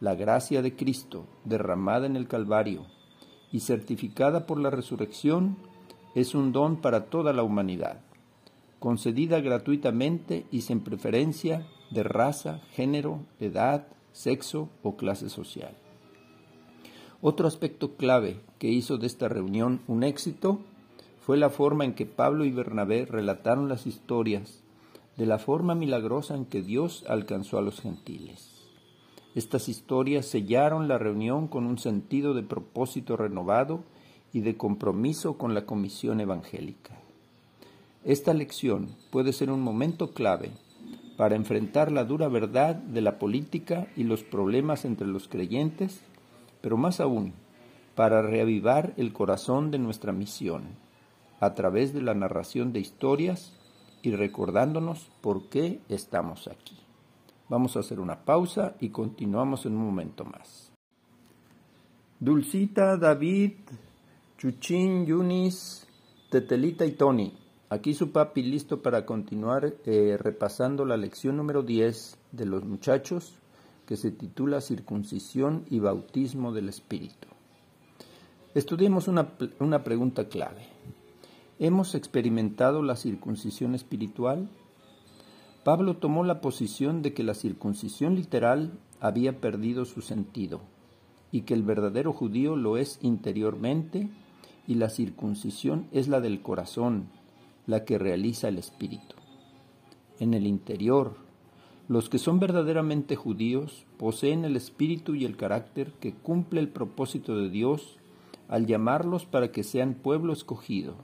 La 0.00 0.14
gracia 0.14 0.62
de 0.62 0.74
Cristo, 0.74 1.26
derramada 1.44 2.06
en 2.06 2.16
el 2.16 2.28
Calvario, 2.28 2.86
y 3.54 3.60
certificada 3.60 4.46
por 4.46 4.58
la 4.58 4.68
resurrección, 4.68 5.56
es 6.16 6.34
un 6.34 6.50
don 6.50 6.78
para 6.78 7.04
toda 7.04 7.32
la 7.32 7.44
humanidad, 7.44 8.00
concedida 8.80 9.40
gratuitamente 9.40 10.44
y 10.50 10.62
sin 10.62 10.80
preferencia 10.80 11.64
de 11.92 12.02
raza, 12.02 12.62
género, 12.72 13.20
edad, 13.38 13.86
sexo 14.10 14.70
o 14.82 14.96
clase 14.96 15.28
social. 15.30 15.76
Otro 17.22 17.46
aspecto 17.46 17.94
clave 17.94 18.40
que 18.58 18.70
hizo 18.70 18.98
de 18.98 19.06
esta 19.06 19.28
reunión 19.28 19.82
un 19.86 20.02
éxito 20.02 20.58
fue 21.20 21.36
la 21.36 21.48
forma 21.48 21.84
en 21.84 21.94
que 21.94 22.06
Pablo 22.06 22.44
y 22.44 22.50
Bernabé 22.50 23.06
relataron 23.06 23.68
las 23.68 23.86
historias 23.86 24.64
de 25.16 25.26
la 25.26 25.38
forma 25.38 25.76
milagrosa 25.76 26.34
en 26.34 26.46
que 26.46 26.60
Dios 26.60 27.04
alcanzó 27.08 27.58
a 27.58 27.62
los 27.62 27.80
gentiles. 27.80 28.53
Estas 29.34 29.68
historias 29.68 30.26
sellaron 30.26 30.86
la 30.86 30.96
reunión 30.96 31.48
con 31.48 31.66
un 31.66 31.78
sentido 31.78 32.34
de 32.34 32.44
propósito 32.44 33.16
renovado 33.16 33.82
y 34.32 34.40
de 34.40 34.56
compromiso 34.56 35.36
con 35.36 35.54
la 35.54 35.66
comisión 35.66 36.20
evangélica. 36.20 36.96
Esta 38.04 38.32
lección 38.32 38.88
puede 39.10 39.32
ser 39.32 39.50
un 39.50 39.60
momento 39.60 40.12
clave 40.12 40.50
para 41.16 41.36
enfrentar 41.36 41.90
la 41.90 42.04
dura 42.04 42.28
verdad 42.28 42.76
de 42.76 43.00
la 43.00 43.18
política 43.18 43.88
y 43.96 44.04
los 44.04 44.22
problemas 44.22 44.84
entre 44.84 45.06
los 45.06 45.26
creyentes, 45.26 46.00
pero 46.60 46.76
más 46.76 47.00
aún, 47.00 47.32
para 47.94 48.22
reavivar 48.22 48.94
el 48.96 49.12
corazón 49.12 49.70
de 49.70 49.78
nuestra 49.78 50.12
misión 50.12 50.62
a 51.40 51.54
través 51.54 51.92
de 51.92 52.02
la 52.02 52.14
narración 52.14 52.72
de 52.72 52.80
historias 52.80 53.52
y 54.02 54.12
recordándonos 54.12 55.10
por 55.20 55.48
qué 55.48 55.80
estamos 55.88 56.46
aquí. 56.46 56.83
Vamos 57.48 57.76
a 57.76 57.80
hacer 57.80 58.00
una 58.00 58.24
pausa 58.24 58.76
y 58.80 58.88
continuamos 58.88 59.66
en 59.66 59.76
un 59.76 59.84
momento 59.84 60.24
más. 60.24 60.72
Dulcita, 62.18 62.96
David, 62.96 63.52
Chuchín, 64.38 65.04
Yunis, 65.04 65.86
Tetelita 66.30 66.86
y 66.86 66.92
Tony. 66.92 67.36
Aquí 67.68 67.92
su 67.94 68.12
papi 68.12 68.42
listo 68.42 68.82
para 68.82 69.04
continuar 69.04 69.74
eh, 69.84 70.16
repasando 70.18 70.84
la 70.84 70.96
lección 70.96 71.36
número 71.36 71.62
10 71.62 72.18
de 72.32 72.46
los 72.46 72.64
muchachos 72.64 73.38
que 73.86 73.96
se 73.96 74.10
titula 74.10 74.60
Circuncisión 74.60 75.64
y 75.68 75.80
Bautismo 75.80 76.52
del 76.52 76.68
Espíritu. 76.68 77.28
Estudiemos 78.54 79.08
una, 79.08 79.32
una 79.58 79.84
pregunta 79.84 80.28
clave. 80.28 80.66
¿Hemos 81.58 81.94
experimentado 81.94 82.82
la 82.82 82.96
circuncisión 82.96 83.74
espiritual? 83.74 84.48
Pablo 85.64 85.96
tomó 85.96 86.24
la 86.24 86.42
posición 86.42 87.00
de 87.00 87.14
que 87.14 87.22
la 87.22 87.32
circuncisión 87.32 88.14
literal 88.16 88.78
había 89.00 89.40
perdido 89.40 89.86
su 89.86 90.02
sentido 90.02 90.60
y 91.32 91.40
que 91.42 91.54
el 91.54 91.62
verdadero 91.62 92.12
judío 92.12 92.54
lo 92.54 92.76
es 92.76 92.98
interiormente 93.00 94.10
y 94.66 94.74
la 94.74 94.90
circuncisión 94.90 95.88
es 95.90 96.06
la 96.06 96.20
del 96.20 96.42
corazón, 96.42 97.08
la 97.66 97.86
que 97.86 97.98
realiza 97.98 98.48
el 98.48 98.58
espíritu. 98.58 99.16
En 100.20 100.34
el 100.34 100.46
interior, 100.46 101.16
los 101.88 102.10
que 102.10 102.18
son 102.18 102.40
verdaderamente 102.40 103.16
judíos 103.16 103.86
poseen 103.96 104.44
el 104.44 104.56
espíritu 104.56 105.14
y 105.14 105.24
el 105.24 105.36
carácter 105.36 105.92
que 105.92 106.12
cumple 106.12 106.60
el 106.60 106.68
propósito 106.68 107.36
de 107.36 107.48
Dios 107.48 107.98
al 108.48 108.66
llamarlos 108.66 109.24
para 109.24 109.50
que 109.50 109.64
sean 109.64 109.94
pueblo 109.94 110.34
escogido. 110.34 110.96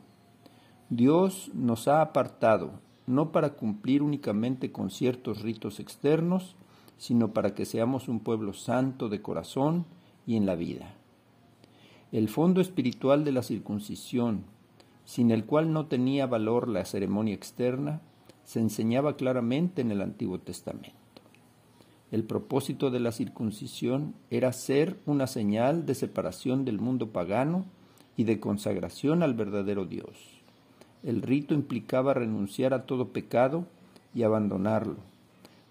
Dios 0.90 1.50
nos 1.54 1.88
ha 1.88 2.02
apartado, 2.02 2.72
no 3.10 3.32
para 3.32 3.54
cumplir 3.54 4.02
únicamente 4.02 4.72
con 4.72 4.90
ciertos 4.90 5.42
ritos 5.42 5.80
externos, 5.80 6.56
sino 6.96 7.32
para 7.32 7.54
que 7.54 7.64
seamos 7.64 8.08
un 8.08 8.20
pueblo 8.20 8.52
santo 8.52 9.08
de 9.08 9.20
corazón 9.22 9.86
y 10.26 10.36
en 10.36 10.46
la 10.46 10.54
vida. 10.54 10.94
El 12.12 12.28
fondo 12.28 12.60
espiritual 12.60 13.24
de 13.24 13.32
la 13.32 13.42
circuncisión, 13.42 14.44
sin 15.04 15.30
el 15.30 15.44
cual 15.44 15.72
no 15.72 15.86
tenía 15.86 16.26
valor 16.26 16.68
la 16.68 16.84
ceremonia 16.84 17.34
externa, 17.34 18.00
se 18.44 18.60
enseñaba 18.60 19.16
claramente 19.16 19.82
en 19.82 19.90
el 19.92 20.02
Antiguo 20.02 20.40
Testamento. 20.40 20.98
El 22.10 22.24
propósito 22.24 22.90
de 22.90 22.98
la 22.98 23.12
circuncisión 23.12 24.14
era 24.30 24.52
ser 24.52 24.98
una 25.06 25.28
señal 25.28 25.86
de 25.86 25.94
separación 25.94 26.64
del 26.64 26.80
mundo 26.80 27.10
pagano 27.12 27.64
y 28.16 28.24
de 28.24 28.40
consagración 28.40 29.22
al 29.22 29.34
verdadero 29.34 29.84
Dios. 29.84 30.39
El 31.02 31.22
rito 31.22 31.54
implicaba 31.54 32.12
renunciar 32.12 32.74
a 32.74 32.84
todo 32.84 33.08
pecado 33.08 33.64
y 34.14 34.22
abandonarlo, 34.22 34.96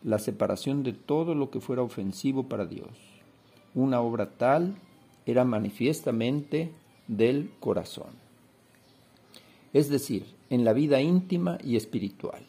la 0.03 0.17
separación 0.17 0.81
de 0.81 0.93
todo 0.93 1.35
lo 1.35 1.51
que 1.51 1.59
fuera 1.59 1.83
ofensivo 1.83 2.47
para 2.49 2.65
Dios. 2.65 2.89
Una 3.75 4.01
obra 4.01 4.31
tal 4.37 4.75
era 5.27 5.45
manifiestamente 5.45 6.71
del 7.07 7.51
corazón, 7.59 8.09
es 9.71 9.89
decir, 9.89 10.25
en 10.49 10.65
la 10.65 10.73
vida 10.73 10.99
íntima 10.99 11.59
y 11.63 11.75
espiritual. 11.75 12.43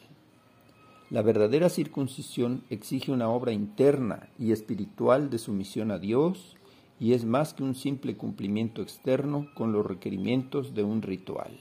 La 1.11 1.21
verdadera 1.21 1.69
circuncisión 1.69 2.63
exige 2.69 3.11
una 3.11 3.29
obra 3.29 3.51
interna 3.51 4.29
y 4.39 4.53
espiritual 4.53 5.29
de 5.29 5.37
sumisión 5.37 5.91
a 5.91 5.99
Dios 5.99 6.55
y 6.99 7.13
es 7.13 7.25
más 7.25 7.53
que 7.53 7.63
un 7.63 7.75
simple 7.75 8.15
cumplimiento 8.15 8.81
externo 8.81 9.47
con 9.53 9.71
los 9.71 9.85
requerimientos 9.85 10.73
de 10.73 10.83
un 10.83 11.01
ritual. 11.01 11.59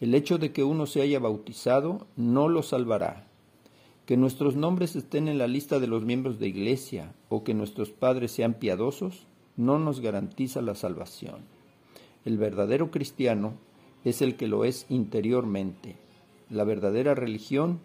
El 0.00 0.14
hecho 0.14 0.38
de 0.38 0.52
que 0.52 0.62
uno 0.62 0.86
se 0.86 1.02
haya 1.02 1.18
bautizado 1.18 2.06
no 2.16 2.48
lo 2.48 2.62
salvará. 2.62 3.26
Que 4.06 4.16
nuestros 4.16 4.54
nombres 4.54 4.96
estén 4.96 5.28
en 5.28 5.38
la 5.38 5.48
lista 5.48 5.80
de 5.80 5.86
los 5.86 6.04
miembros 6.04 6.38
de 6.38 6.48
iglesia 6.48 7.14
o 7.28 7.44
que 7.44 7.52
nuestros 7.52 7.90
padres 7.90 8.30
sean 8.32 8.54
piadosos 8.54 9.26
no 9.56 9.78
nos 9.78 10.00
garantiza 10.00 10.62
la 10.62 10.74
salvación. 10.74 11.40
El 12.24 12.38
verdadero 12.38 12.90
cristiano 12.90 13.54
es 14.04 14.22
el 14.22 14.36
que 14.36 14.46
lo 14.46 14.64
es 14.64 14.86
interiormente. 14.88 15.96
La 16.48 16.64
verdadera 16.64 17.14
religión 17.14 17.80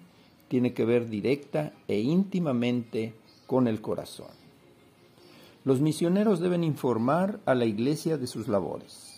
tiene 0.47 0.73
que 0.73 0.85
ver 0.85 1.09
directa 1.09 1.73
e 1.87 1.99
íntimamente 1.99 3.13
con 3.47 3.67
el 3.67 3.81
corazón. 3.81 4.31
Los 5.65 5.81
misioneros 5.81 6.39
deben 6.39 6.63
informar 6.63 7.39
a 7.45 7.55
la 7.55 7.65
iglesia 7.65 8.17
de 8.17 8.27
sus 8.27 8.47
labores. 8.47 9.12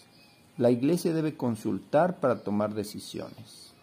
La 0.57 0.71
iglesia 0.71 1.13
debe 1.13 1.35
consultar 1.35 2.21
para 2.21 2.41
tomar 2.43 2.73
decisiones. 2.73 3.73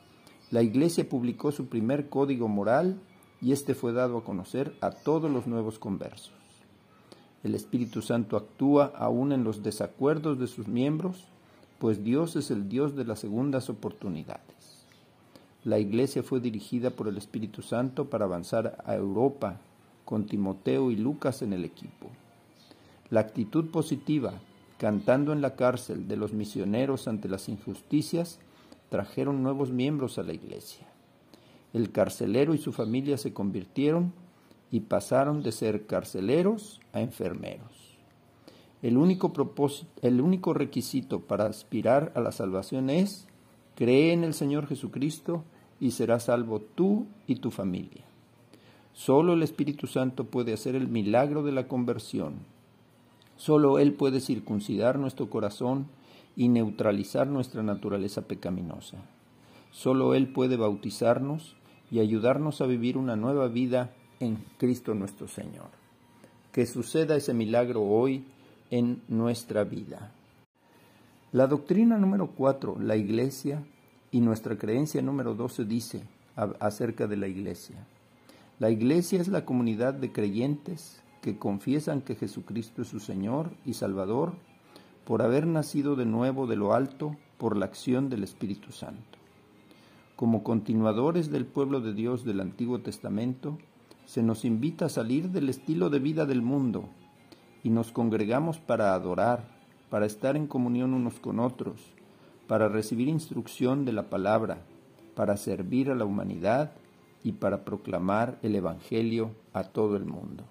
La 0.50 0.62
iglesia 0.62 1.06
publicó 1.06 1.52
su 1.52 1.66
primer 1.66 2.08
código 2.08 2.48
moral 2.48 2.98
y 3.42 3.52
este 3.52 3.74
fue 3.74 3.92
dado 3.92 4.16
a 4.18 4.24
conocer 4.24 4.74
a 4.80 4.90
todos 4.90 5.30
los 5.30 5.46
nuevos 5.46 5.78
conversos. 5.78 6.32
El 7.42 7.54
Espíritu 7.54 8.00
Santo 8.00 8.38
actúa 8.38 8.92
aún 8.96 9.32
en 9.32 9.44
los 9.44 9.62
desacuerdos 9.62 10.38
de 10.38 10.46
sus 10.46 10.66
miembros, 10.66 11.26
pues 11.78 12.04
Dios 12.04 12.37
es 12.37 12.50
el 12.50 12.70
Dios 12.70 12.96
de 12.96 13.04
las 13.04 13.18
segundas 13.18 13.68
oportunidades. 13.68 14.87
La 15.64 15.78
iglesia 15.78 16.22
fue 16.22 16.40
dirigida 16.40 16.90
por 16.90 17.06
el 17.06 17.18
Espíritu 17.18 17.61
Santo 17.61 18.08
para 18.08 18.24
avanzar 18.24 18.82
a 18.87 18.94
Europa 18.94 19.61
con 20.06 20.24
Timoteo 20.24 20.90
y 20.90 20.96
Lucas 20.96 21.42
en 21.42 21.52
el 21.52 21.66
equipo. 21.66 22.08
La 23.11 23.20
actitud 23.20 23.70
positiva, 23.70 24.40
cantando 24.83 25.33
en 25.33 25.42
la 25.42 25.55
cárcel 25.55 26.09
de 26.09 26.16
los 26.16 26.33
misioneros 26.33 27.07
ante 27.07 27.29
las 27.29 27.49
injusticias, 27.49 28.40
trajeron 28.88 29.40
nuevos 29.40 29.71
miembros 29.71 30.18
a 30.18 30.25
la 30.25 30.33
iglesia. 30.33 30.88
El 31.73 31.92
carcelero 31.92 32.53
y 32.53 32.59
su 32.59 32.73
familia 32.73 33.16
se 33.16 33.33
convirtieron 33.33 34.12
y 34.73 34.81
pasaron 34.81 35.45
de 35.45 35.53
ser 35.53 35.87
carceleros 35.87 36.81
a 36.92 37.01
enfermeros. 37.01 37.97
El 38.83 38.97
único, 38.97 39.33
el 40.03 40.21
único 40.21 40.53
requisito 40.53 41.21
para 41.21 41.47
aspirar 41.47 42.11
a 42.16 42.21
la 42.21 42.33
salvación 42.33 42.90
es 42.90 43.29
cree 43.77 44.12
en 44.12 44.25
el 44.25 44.35
Señor 44.35 44.66
Jesucristo 44.66 45.45
y 45.79 45.92
serás 45.92 46.25
salvo 46.25 46.61
tú 46.61 47.07
y 47.29 47.37
tu 47.37 47.53
familia. 47.53 48.03
Solo 48.95 49.35
el 49.35 49.45
Espíritu 49.45 49.87
Santo 49.87 50.25
puede 50.25 50.53
hacer 50.53 50.75
el 50.75 50.88
milagro 50.88 51.45
de 51.45 51.53
la 51.53 51.68
conversión. 51.68 52.51
Solo 53.42 53.81
Él 53.81 53.94
puede 53.94 54.20
circuncidar 54.20 55.00
nuestro 55.00 55.28
corazón 55.28 55.88
y 56.37 56.48
neutralizar 56.48 57.26
nuestra 57.26 57.64
naturaleza 57.64 58.22
pecaminosa. 58.28 58.98
Solo 59.72 60.14
Él 60.14 60.33
puede 60.33 60.57
bautizarnos 60.57 61.57
y 61.90 61.98
ayudarnos 61.98 62.61
a 62.61 62.66
vivir 62.66 62.96
una 62.96 63.16
nueva 63.16 63.48
vida 63.48 63.90
en 64.20 64.37
Cristo 64.59 64.94
nuestro 64.94 65.26
Señor. 65.26 65.70
Que 66.52 66.66
suceda 66.66 67.16
ese 67.16 67.35
milagro 67.35 67.83
hoy 67.83 68.24
en 68.70 69.02
nuestra 69.09 69.64
vida. 69.64 70.12
La 71.33 71.48
doctrina 71.48 71.98
número 71.98 72.28
cuatro, 72.37 72.76
la 72.78 72.94
Iglesia, 72.94 73.64
y 74.12 74.20
nuestra 74.20 74.57
creencia 74.57 75.02
número 75.02 75.35
12 75.35 75.64
dice 75.64 76.05
acerca 76.37 77.09
de 77.09 77.16
la 77.16 77.26
iglesia. 77.26 77.88
La 78.61 78.70
iglesia 78.70 79.20
es 79.20 79.26
la 79.26 79.44
comunidad 79.44 79.94
de 79.94 80.12
creyentes 80.12 81.02
que 81.22 81.38
confiesan 81.38 82.02
que 82.02 82.16
Jesucristo 82.16 82.82
es 82.82 82.88
su 82.88 83.00
Señor 83.00 83.52
y 83.64 83.74
Salvador 83.74 84.35
por 85.06 85.22
haber 85.22 85.46
nacido 85.46 85.96
de 85.96 86.04
nuevo 86.04 86.46
de 86.46 86.56
lo 86.56 86.74
alto 86.74 87.16
por 87.38 87.56
la 87.56 87.64
acción 87.64 88.11
del 88.11 88.24
Espíritu 88.24 88.72
Santo. 88.72 89.18
Como 90.16 90.42
continuadores 90.42 91.30
del 91.30 91.46
pueblo 91.46 91.80
de 91.80 91.94
Dios 91.94 92.24
del 92.24 92.40
Antiguo 92.40 92.80
Testamento, 92.80 93.56
se 94.04 94.22
nos 94.22 94.44
invita 94.44 94.87
a 94.87 94.88
salir 94.88 95.30
del 95.30 95.48
estilo 95.48 95.90
de 95.90 96.00
vida 96.00 96.26
del 96.26 96.42
mundo 96.42 96.88
y 97.62 97.70
nos 97.70 97.92
congregamos 97.92 98.58
para 98.58 98.92
adorar, 98.92 99.44
para 99.90 100.06
estar 100.06 100.37
en 100.37 100.48
comunión 100.48 100.92
unos 100.92 101.20
con 101.20 101.38
otros, 101.38 101.80
para 102.48 102.68
recibir 102.68 103.08
instrucción 103.08 103.85
de 103.85 103.92
la 103.92 104.11
palabra, 104.11 104.58
para 105.14 105.37
servir 105.37 105.88
a 105.90 105.94
la 105.94 106.04
humanidad 106.04 106.72
y 107.22 107.32
para 107.32 107.64
proclamar 107.64 108.38
el 108.42 108.56
Evangelio 108.56 109.30
a 109.52 109.62
todo 109.64 109.96
el 109.96 110.04
mundo. 110.04 110.44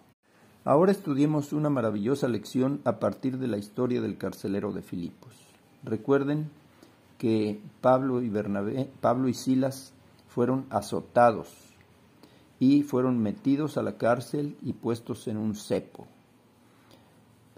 Ahora 0.63 0.91
estudiemos 0.91 1.54
una 1.54 1.71
maravillosa 1.71 2.28
lección 2.28 2.82
a 2.84 3.00
partir 3.00 3.39
de 3.39 3.47
la 3.47 3.58
historia 3.58 4.00
del 4.00 4.19
carcelero 4.19 4.71
de 4.71 4.84
Filipos. 4.84 5.32
Recuerden 5.84 6.52
que 7.17 7.60
Pablo 7.82 8.21
y, 8.21 8.30
Bernabé, 8.30 8.88
Pablo 9.02 9.28
y 9.28 9.34
Silas 9.34 9.91
fueron 10.28 10.67
azotados 10.69 11.50
y 12.60 12.84
fueron 12.84 13.17
metidos 13.17 13.78
a 13.78 13.82
la 13.82 13.97
cárcel 13.97 14.56
y 14.62 14.74
puestos 14.74 15.28
en 15.28 15.38
un 15.38 15.56
cepo. 15.56 16.06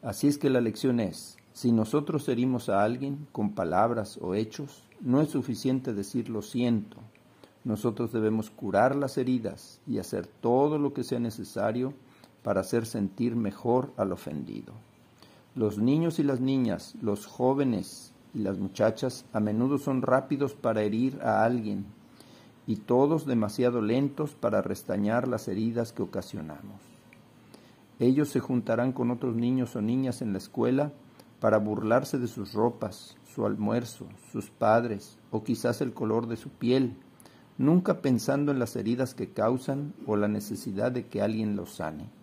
Así 0.01 0.29
es 0.29 0.37
que 0.37 0.49
la 0.49 0.61
lección 0.61 1.01
es, 1.01 1.35
si 1.51 1.73
nosotros 1.73 2.29
herimos 2.29 2.69
a 2.69 2.85
alguien 2.85 3.27
con 3.33 3.53
palabras 3.53 4.17
o 4.21 4.33
hechos, 4.33 4.85
no 5.01 5.21
es 5.21 5.29
suficiente 5.29 5.93
decir 5.93 6.29
lo 6.29 6.41
siento. 6.41 6.97
Nosotros 7.65 8.13
debemos 8.13 8.49
curar 8.49 8.95
las 8.95 9.17
heridas 9.17 9.81
y 9.85 9.97
hacer 9.97 10.25
todo 10.25 10.77
lo 10.77 10.93
que 10.93 11.03
sea 11.03 11.19
necesario 11.19 11.93
para 12.43 12.61
hacer 12.61 12.85
sentir 12.85 13.35
mejor 13.35 13.91
al 13.97 14.11
ofendido. 14.11 14.73
Los 15.55 15.77
niños 15.77 16.19
y 16.19 16.23
las 16.23 16.39
niñas, 16.39 16.95
los 17.01 17.25
jóvenes 17.25 18.13
y 18.33 18.39
las 18.39 18.57
muchachas 18.57 19.25
a 19.33 19.39
menudo 19.39 19.77
son 19.77 20.01
rápidos 20.01 20.53
para 20.53 20.81
herir 20.81 21.19
a 21.21 21.43
alguien 21.43 21.85
y 22.65 22.77
todos 22.77 23.25
demasiado 23.25 23.81
lentos 23.81 24.35
para 24.35 24.61
restañar 24.61 25.27
las 25.27 25.47
heridas 25.47 25.93
que 25.93 26.01
ocasionamos. 26.01 26.81
Ellos 27.99 28.29
se 28.29 28.39
juntarán 28.39 28.91
con 28.91 29.11
otros 29.11 29.35
niños 29.35 29.75
o 29.75 29.81
niñas 29.81 30.21
en 30.21 30.31
la 30.31 30.39
escuela 30.39 30.91
para 31.39 31.57
burlarse 31.57 32.17
de 32.17 32.27
sus 32.27 32.53
ropas, 32.53 33.17
su 33.33 33.45
almuerzo, 33.45 34.07
sus 34.31 34.49
padres 34.49 35.17
o 35.29 35.43
quizás 35.43 35.81
el 35.81 35.93
color 35.93 36.27
de 36.27 36.37
su 36.37 36.49
piel, 36.49 36.95
nunca 37.57 38.01
pensando 38.01 38.51
en 38.51 38.59
las 38.59 38.75
heridas 38.75 39.13
que 39.13 39.29
causan 39.29 39.93
o 40.07 40.15
la 40.15 40.27
necesidad 40.27 40.91
de 40.91 41.07
que 41.07 41.21
alguien 41.21 41.55
los 41.55 41.75
sane. 41.75 42.22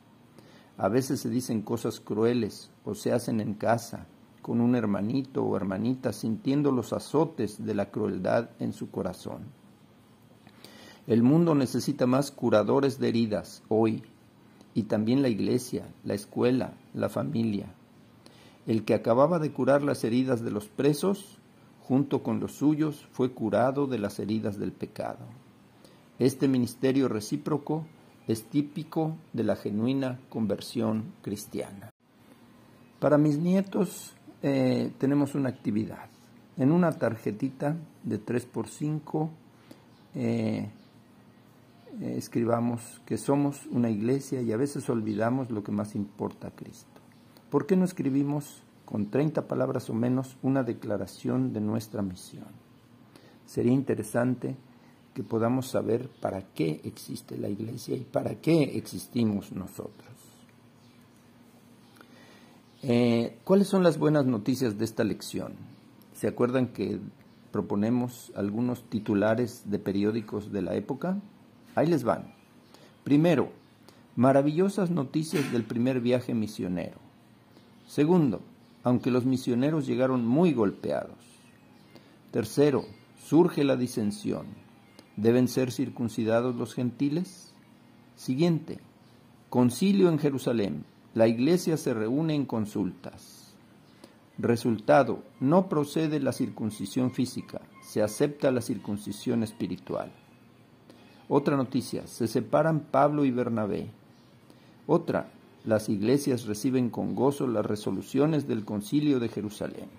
A 0.83 0.89
veces 0.89 1.21
se 1.21 1.29
dicen 1.29 1.61
cosas 1.61 2.01
crueles 2.01 2.71
o 2.87 2.95
se 2.95 3.13
hacen 3.13 3.43
en 3.43 3.53
casa, 3.53 4.07
con 4.41 4.63
un 4.63 4.75
hermanito 4.75 5.45
o 5.45 5.55
hermanita 5.55 6.11
sintiendo 6.15 6.73
los 6.73 6.95
azotes 6.95 7.63
de 7.63 7.75
la 7.75 7.91
crueldad 7.91 8.49
en 8.61 8.73
su 8.73 8.91
corazón. 8.91 9.43
El 11.07 11.23
mundo 11.23 11.55
necesita 11.55 12.07
más 12.07 12.31
curadores 12.31 12.99
de 12.99 13.11
heridas 13.11 13.63
hoy, 13.69 14.03
y 14.73 14.85
también 14.85 15.21
la 15.21 15.29
iglesia, 15.29 15.87
la 16.03 16.15
escuela, 16.15 16.73
la 16.95 17.11
familia. 17.11 17.75
El 18.67 18.87
que 18.87 18.95
acababa 18.95 19.39
de 19.39 19.53
curar 19.53 19.83
las 19.83 20.03
heridas 20.03 20.43
de 20.43 20.51
los 20.51 20.69
presos, 20.69 21.41
junto 21.83 22.23
con 22.23 22.41
los 22.41 22.53
suyos, 22.53 23.07
fue 23.13 23.33
curado 23.33 23.87
de 23.87 23.99
las 23.99 24.19
heridas 24.19 24.59
del 24.59 24.73
pecado. 24.73 25.27
Este 26.19 26.49
ministerio 26.49 27.07
recíproco 27.07 27.85
es 28.31 28.45
típico 28.45 29.17
de 29.33 29.45
la 29.45 29.57
genuina 29.57 30.21
conversión 30.29 31.13
cristiana. 31.23 31.91
Para 32.99 33.19
mis 33.19 33.39
nietos 33.39 34.15
eh, 34.43 34.93
tenemos 34.99 35.35
una 35.35 35.49
actividad. 35.49 36.09
En 36.57 36.71
una 36.73 36.93
tarjetita 36.93 37.77
de 38.05 38.25
3x5 38.25 39.29
eh, 40.15 40.69
eh, 42.01 42.15
escribamos 42.17 43.01
que 43.07 43.17
somos 43.19 43.67
una 43.67 43.91
iglesia 43.91 44.43
y 44.43 44.53
a 44.53 44.57
veces 44.57 44.89
olvidamos 44.89 45.51
lo 45.51 45.63
que 45.63 45.73
más 45.73 45.95
importa 45.95 46.49
a 46.49 46.51
Cristo. 46.51 47.01
¿Por 47.51 47.67
qué 47.67 47.77
no 47.77 47.85
escribimos 47.85 48.63
con 48.85 49.11
30 49.11 49.49
palabras 49.49 49.91
o 49.91 49.95
menos 49.95 50.37
una 50.43 50.63
declaración 50.63 51.53
de 51.53 51.61
nuestra 51.61 52.03
misión? 52.03 52.49
Sería 53.47 53.73
interesante 53.73 54.57
que 55.21 55.25
podamos 55.25 55.67
saber 55.67 56.09
para 56.09 56.41
qué 56.55 56.81
existe 56.83 57.37
la 57.37 57.51
iglesia 57.51 57.95
y 57.95 58.01
para 58.01 58.37
qué 58.37 58.79
existimos 58.79 59.53
nosotros. 59.53 60.09
Eh, 62.83 63.37
¿Cuáles 63.45 63.69
son 63.69 63.83
las 63.83 63.99
buenas 63.99 64.25
noticias 64.25 64.79
de 64.79 64.87
esta 64.87 65.05
lección? 65.05 65.53
¿Se 66.15 66.27
acuerdan 66.27 66.69
que 66.69 67.01
proponemos 67.53 68.33
algunos 68.35 68.89
titulares 68.89 69.65
de 69.67 69.79
periódicos 69.79 70.53
de 70.53 70.63
la 70.63 70.75
época? 70.75 71.21
Ahí 71.75 71.87
les 71.87 72.03
van. 72.03 72.33
Primero, 73.05 73.51
maravillosas 74.17 74.91
noticias 74.91 75.53
del 75.53 75.65
primer 75.65 76.01
viaje 76.01 76.33
misionero. 76.33 76.97
Segundo, 77.87 78.41
aunque 78.85 79.11
los 79.11 79.27
misioneros 79.27 79.87
llegaron 79.87 80.27
muy 80.27 80.55
golpeados. 80.55 81.19
Tercero, 82.31 82.87
surge 83.23 83.65
la 83.65 83.77
disensión. 83.77 84.70
¿Deben 85.21 85.49
ser 85.49 85.71
circuncidados 85.71 86.57
los 86.57 86.73
gentiles? 86.73 87.53
Siguiente. 88.17 88.79
Concilio 89.51 90.09
en 90.09 90.19
Jerusalén. 90.19 90.87
La 91.13 91.29
iglesia 91.29 91.77
se 91.77 91.93
reúne 91.93 92.35
en 92.35 92.47
consultas. 92.47 93.53
Resultado. 94.39 95.23
No 95.39 95.69
procede 95.69 96.21
la 96.21 96.33
circuncisión 96.33 97.11
física, 97.11 97.61
se 97.83 98.03
acepta 98.03 98.51
la 98.51 98.63
circuncisión 98.63 99.43
espiritual. 99.43 100.11
Otra 101.29 101.55
noticia. 101.55 102.07
Se 102.07 102.27
separan 102.27 102.81
Pablo 102.91 103.27
y 103.27 103.31
Bernabé. 103.31 103.91
Otra. 104.87 105.31
Las 105.67 105.91
iglesias 105.91 106.47
reciben 106.47 106.89
con 106.89 107.15
gozo 107.15 107.47
las 107.47 107.67
resoluciones 107.67 108.49
del 108.49 108.65
concilio 108.65 109.21
de 109.21 109.29
Jerusalén. 109.29 109.91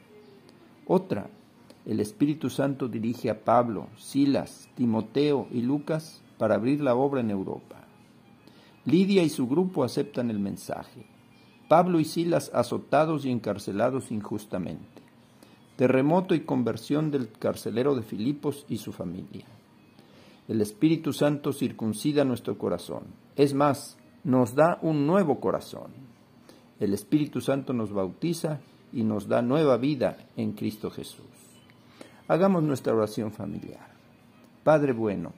Otra 0.87 1.29
el 1.85 1.99
Espíritu 1.99 2.49
Santo 2.49 2.87
dirige 2.87 3.29
a 3.29 3.43
Pablo, 3.43 3.87
Silas, 3.97 4.69
Timoteo 4.75 5.47
y 5.51 5.61
Lucas 5.61 6.21
para 6.37 6.55
abrir 6.55 6.81
la 6.81 6.95
obra 6.95 7.21
en 7.21 7.31
Europa. 7.31 7.77
Lidia 8.85 9.23
y 9.23 9.29
su 9.29 9.47
grupo 9.47 9.83
aceptan 9.83 10.29
el 10.29 10.39
mensaje. 10.39 11.05
Pablo 11.67 11.99
y 11.99 12.05
Silas 12.05 12.51
azotados 12.53 13.25
y 13.25 13.31
encarcelados 13.31 14.11
injustamente. 14.11 15.01
Terremoto 15.75 16.35
y 16.35 16.41
conversión 16.41 17.09
del 17.09 17.31
carcelero 17.31 17.95
de 17.95 18.03
Filipos 18.03 18.65
y 18.69 18.77
su 18.77 18.91
familia. 18.91 19.45
El 20.47 20.61
Espíritu 20.61 21.13
Santo 21.13 21.53
circuncida 21.53 22.25
nuestro 22.25 22.57
corazón. 22.57 23.05
Es 23.35 23.53
más, 23.53 23.97
nos 24.23 24.53
da 24.53 24.77
un 24.81 25.07
nuevo 25.07 25.39
corazón. 25.39 25.91
El 26.79 26.93
Espíritu 26.93 27.41
Santo 27.41 27.73
nos 27.73 27.91
bautiza 27.91 28.59
y 28.91 29.03
nos 29.03 29.27
da 29.27 29.41
nueva 29.41 29.77
vida 29.77 30.17
en 30.35 30.51
Cristo 30.51 30.91
Jesús. 30.91 31.40
Hagamos 32.31 32.63
nuestra 32.63 32.93
oración 32.93 33.33
familiar. 33.33 33.89
Padre 34.63 34.93
bueno, 34.93 35.33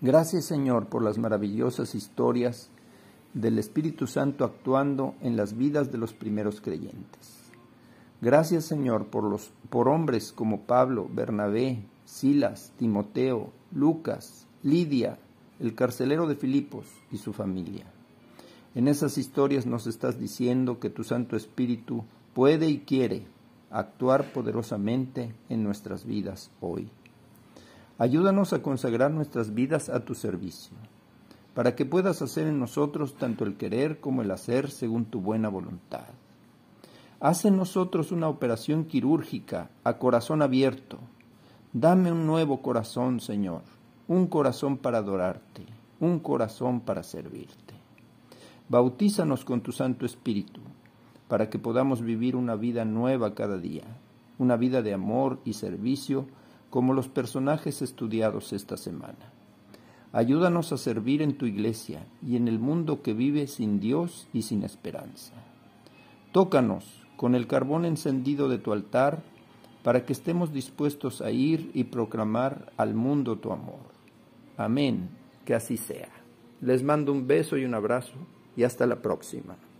gracias 0.00 0.46
Señor 0.46 0.86
por 0.86 1.04
las 1.04 1.16
maravillosas 1.16 1.94
historias 1.94 2.70
del 3.34 3.56
Espíritu 3.56 4.08
Santo 4.08 4.44
actuando 4.44 5.14
en 5.20 5.36
las 5.36 5.56
vidas 5.56 5.92
de 5.92 5.98
los 5.98 6.14
primeros 6.14 6.60
creyentes. 6.60 7.52
Gracias 8.20 8.64
Señor 8.64 9.06
por, 9.06 9.22
los, 9.22 9.52
por 9.70 9.86
hombres 9.86 10.32
como 10.32 10.62
Pablo, 10.62 11.08
Bernabé, 11.08 11.84
Silas, 12.04 12.72
Timoteo, 12.76 13.52
Lucas, 13.70 14.48
Lidia, 14.64 15.20
el 15.60 15.76
carcelero 15.76 16.26
de 16.26 16.34
Filipos 16.34 16.88
y 17.12 17.18
su 17.18 17.32
familia. 17.32 17.84
En 18.74 18.88
esas 18.88 19.18
historias 19.18 19.66
nos 19.66 19.86
estás 19.86 20.18
diciendo 20.18 20.80
que 20.80 20.90
tu 20.90 21.04
Santo 21.04 21.36
Espíritu 21.36 22.02
puede 22.34 22.68
y 22.68 22.78
quiere 22.80 23.37
actuar 23.70 24.32
poderosamente 24.32 25.34
en 25.48 25.62
nuestras 25.62 26.04
vidas 26.04 26.50
hoy. 26.60 26.88
Ayúdanos 27.98 28.52
a 28.52 28.62
consagrar 28.62 29.10
nuestras 29.10 29.54
vidas 29.54 29.88
a 29.88 30.04
tu 30.04 30.14
servicio, 30.14 30.76
para 31.54 31.74
que 31.74 31.84
puedas 31.84 32.22
hacer 32.22 32.46
en 32.46 32.58
nosotros 32.60 33.16
tanto 33.16 33.44
el 33.44 33.56
querer 33.56 34.00
como 34.00 34.22
el 34.22 34.30
hacer 34.30 34.70
según 34.70 35.04
tu 35.04 35.20
buena 35.20 35.48
voluntad. 35.48 36.06
Haz 37.20 37.44
en 37.44 37.56
nosotros 37.56 38.12
una 38.12 38.28
operación 38.28 38.84
quirúrgica 38.84 39.70
a 39.82 39.98
corazón 39.98 40.40
abierto. 40.40 40.98
Dame 41.72 42.12
un 42.12 42.26
nuevo 42.26 42.62
corazón, 42.62 43.20
Señor, 43.20 43.62
un 44.06 44.28
corazón 44.28 44.78
para 44.78 44.98
adorarte, 44.98 45.66
un 45.98 46.20
corazón 46.20 46.80
para 46.80 47.02
servirte. 47.02 47.74
Bautízanos 48.68 49.44
con 49.44 49.60
tu 49.60 49.72
Santo 49.72 50.06
Espíritu 50.06 50.60
para 51.28 51.50
que 51.50 51.58
podamos 51.58 52.02
vivir 52.02 52.34
una 52.36 52.56
vida 52.56 52.84
nueva 52.84 53.34
cada 53.34 53.58
día, 53.58 53.84
una 54.38 54.56
vida 54.56 54.82
de 54.82 54.94
amor 54.94 55.38
y 55.44 55.52
servicio 55.52 56.26
como 56.70 56.94
los 56.94 57.08
personajes 57.08 57.82
estudiados 57.82 58.52
esta 58.52 58.76
semana. 58.76 59.32
Ayúdanos 60.12 60.72
a 60.72 60.78
servir 60.78 61.20
en 61.20 61.36
tu 61.36 61.44
iglesia 61.44 62.06
y 62.26 62.36
en 62.36 62.48
el 62.48 62.58
mundo 62.58 63.02
que 63.02 63.12
vive 63.12 63.46
sin 63.46 63.78
Dios 63.78 64.26
y 64.32 64.42
sin 64.42 64.62
esperanza. 64.62 65.34
Tócanos 66.32 67.04
con 67.16 67.34
el 67.34 67.46
carbón 67.46 67.84
encendido 67.84 68.48
de 68.48 68.58
tu 68.58 68.72
altar 68.72 69.22
para 69.82 70.06
que 70.06 70.12
estemos 70.12 70.52
dispuestos 70.52 71.20
a 71.20 71.30
ir 71.30 71.70
y 71.74 71.84
proclamar 71.84 72.72
al 72.76 72.94
mundo 72.94 73.36
tu 73.36 73.52
amor. 73.52 73.80
Amén, 74.56 75.10
que 75.44 75.54
así 75.54 75.76
sea. 75.76 76.08
Les 76.60 76.82
mando 76.82 77.12
un 77.12 77.26
beso 77.26 77.56
y 77.56 77.64
un 77.64 77.74
abrazo 77.74 78.14
y 78.56 78.64
hasta 78.64 78.86
la 78.86 79.02
próxima. 79.02 79.56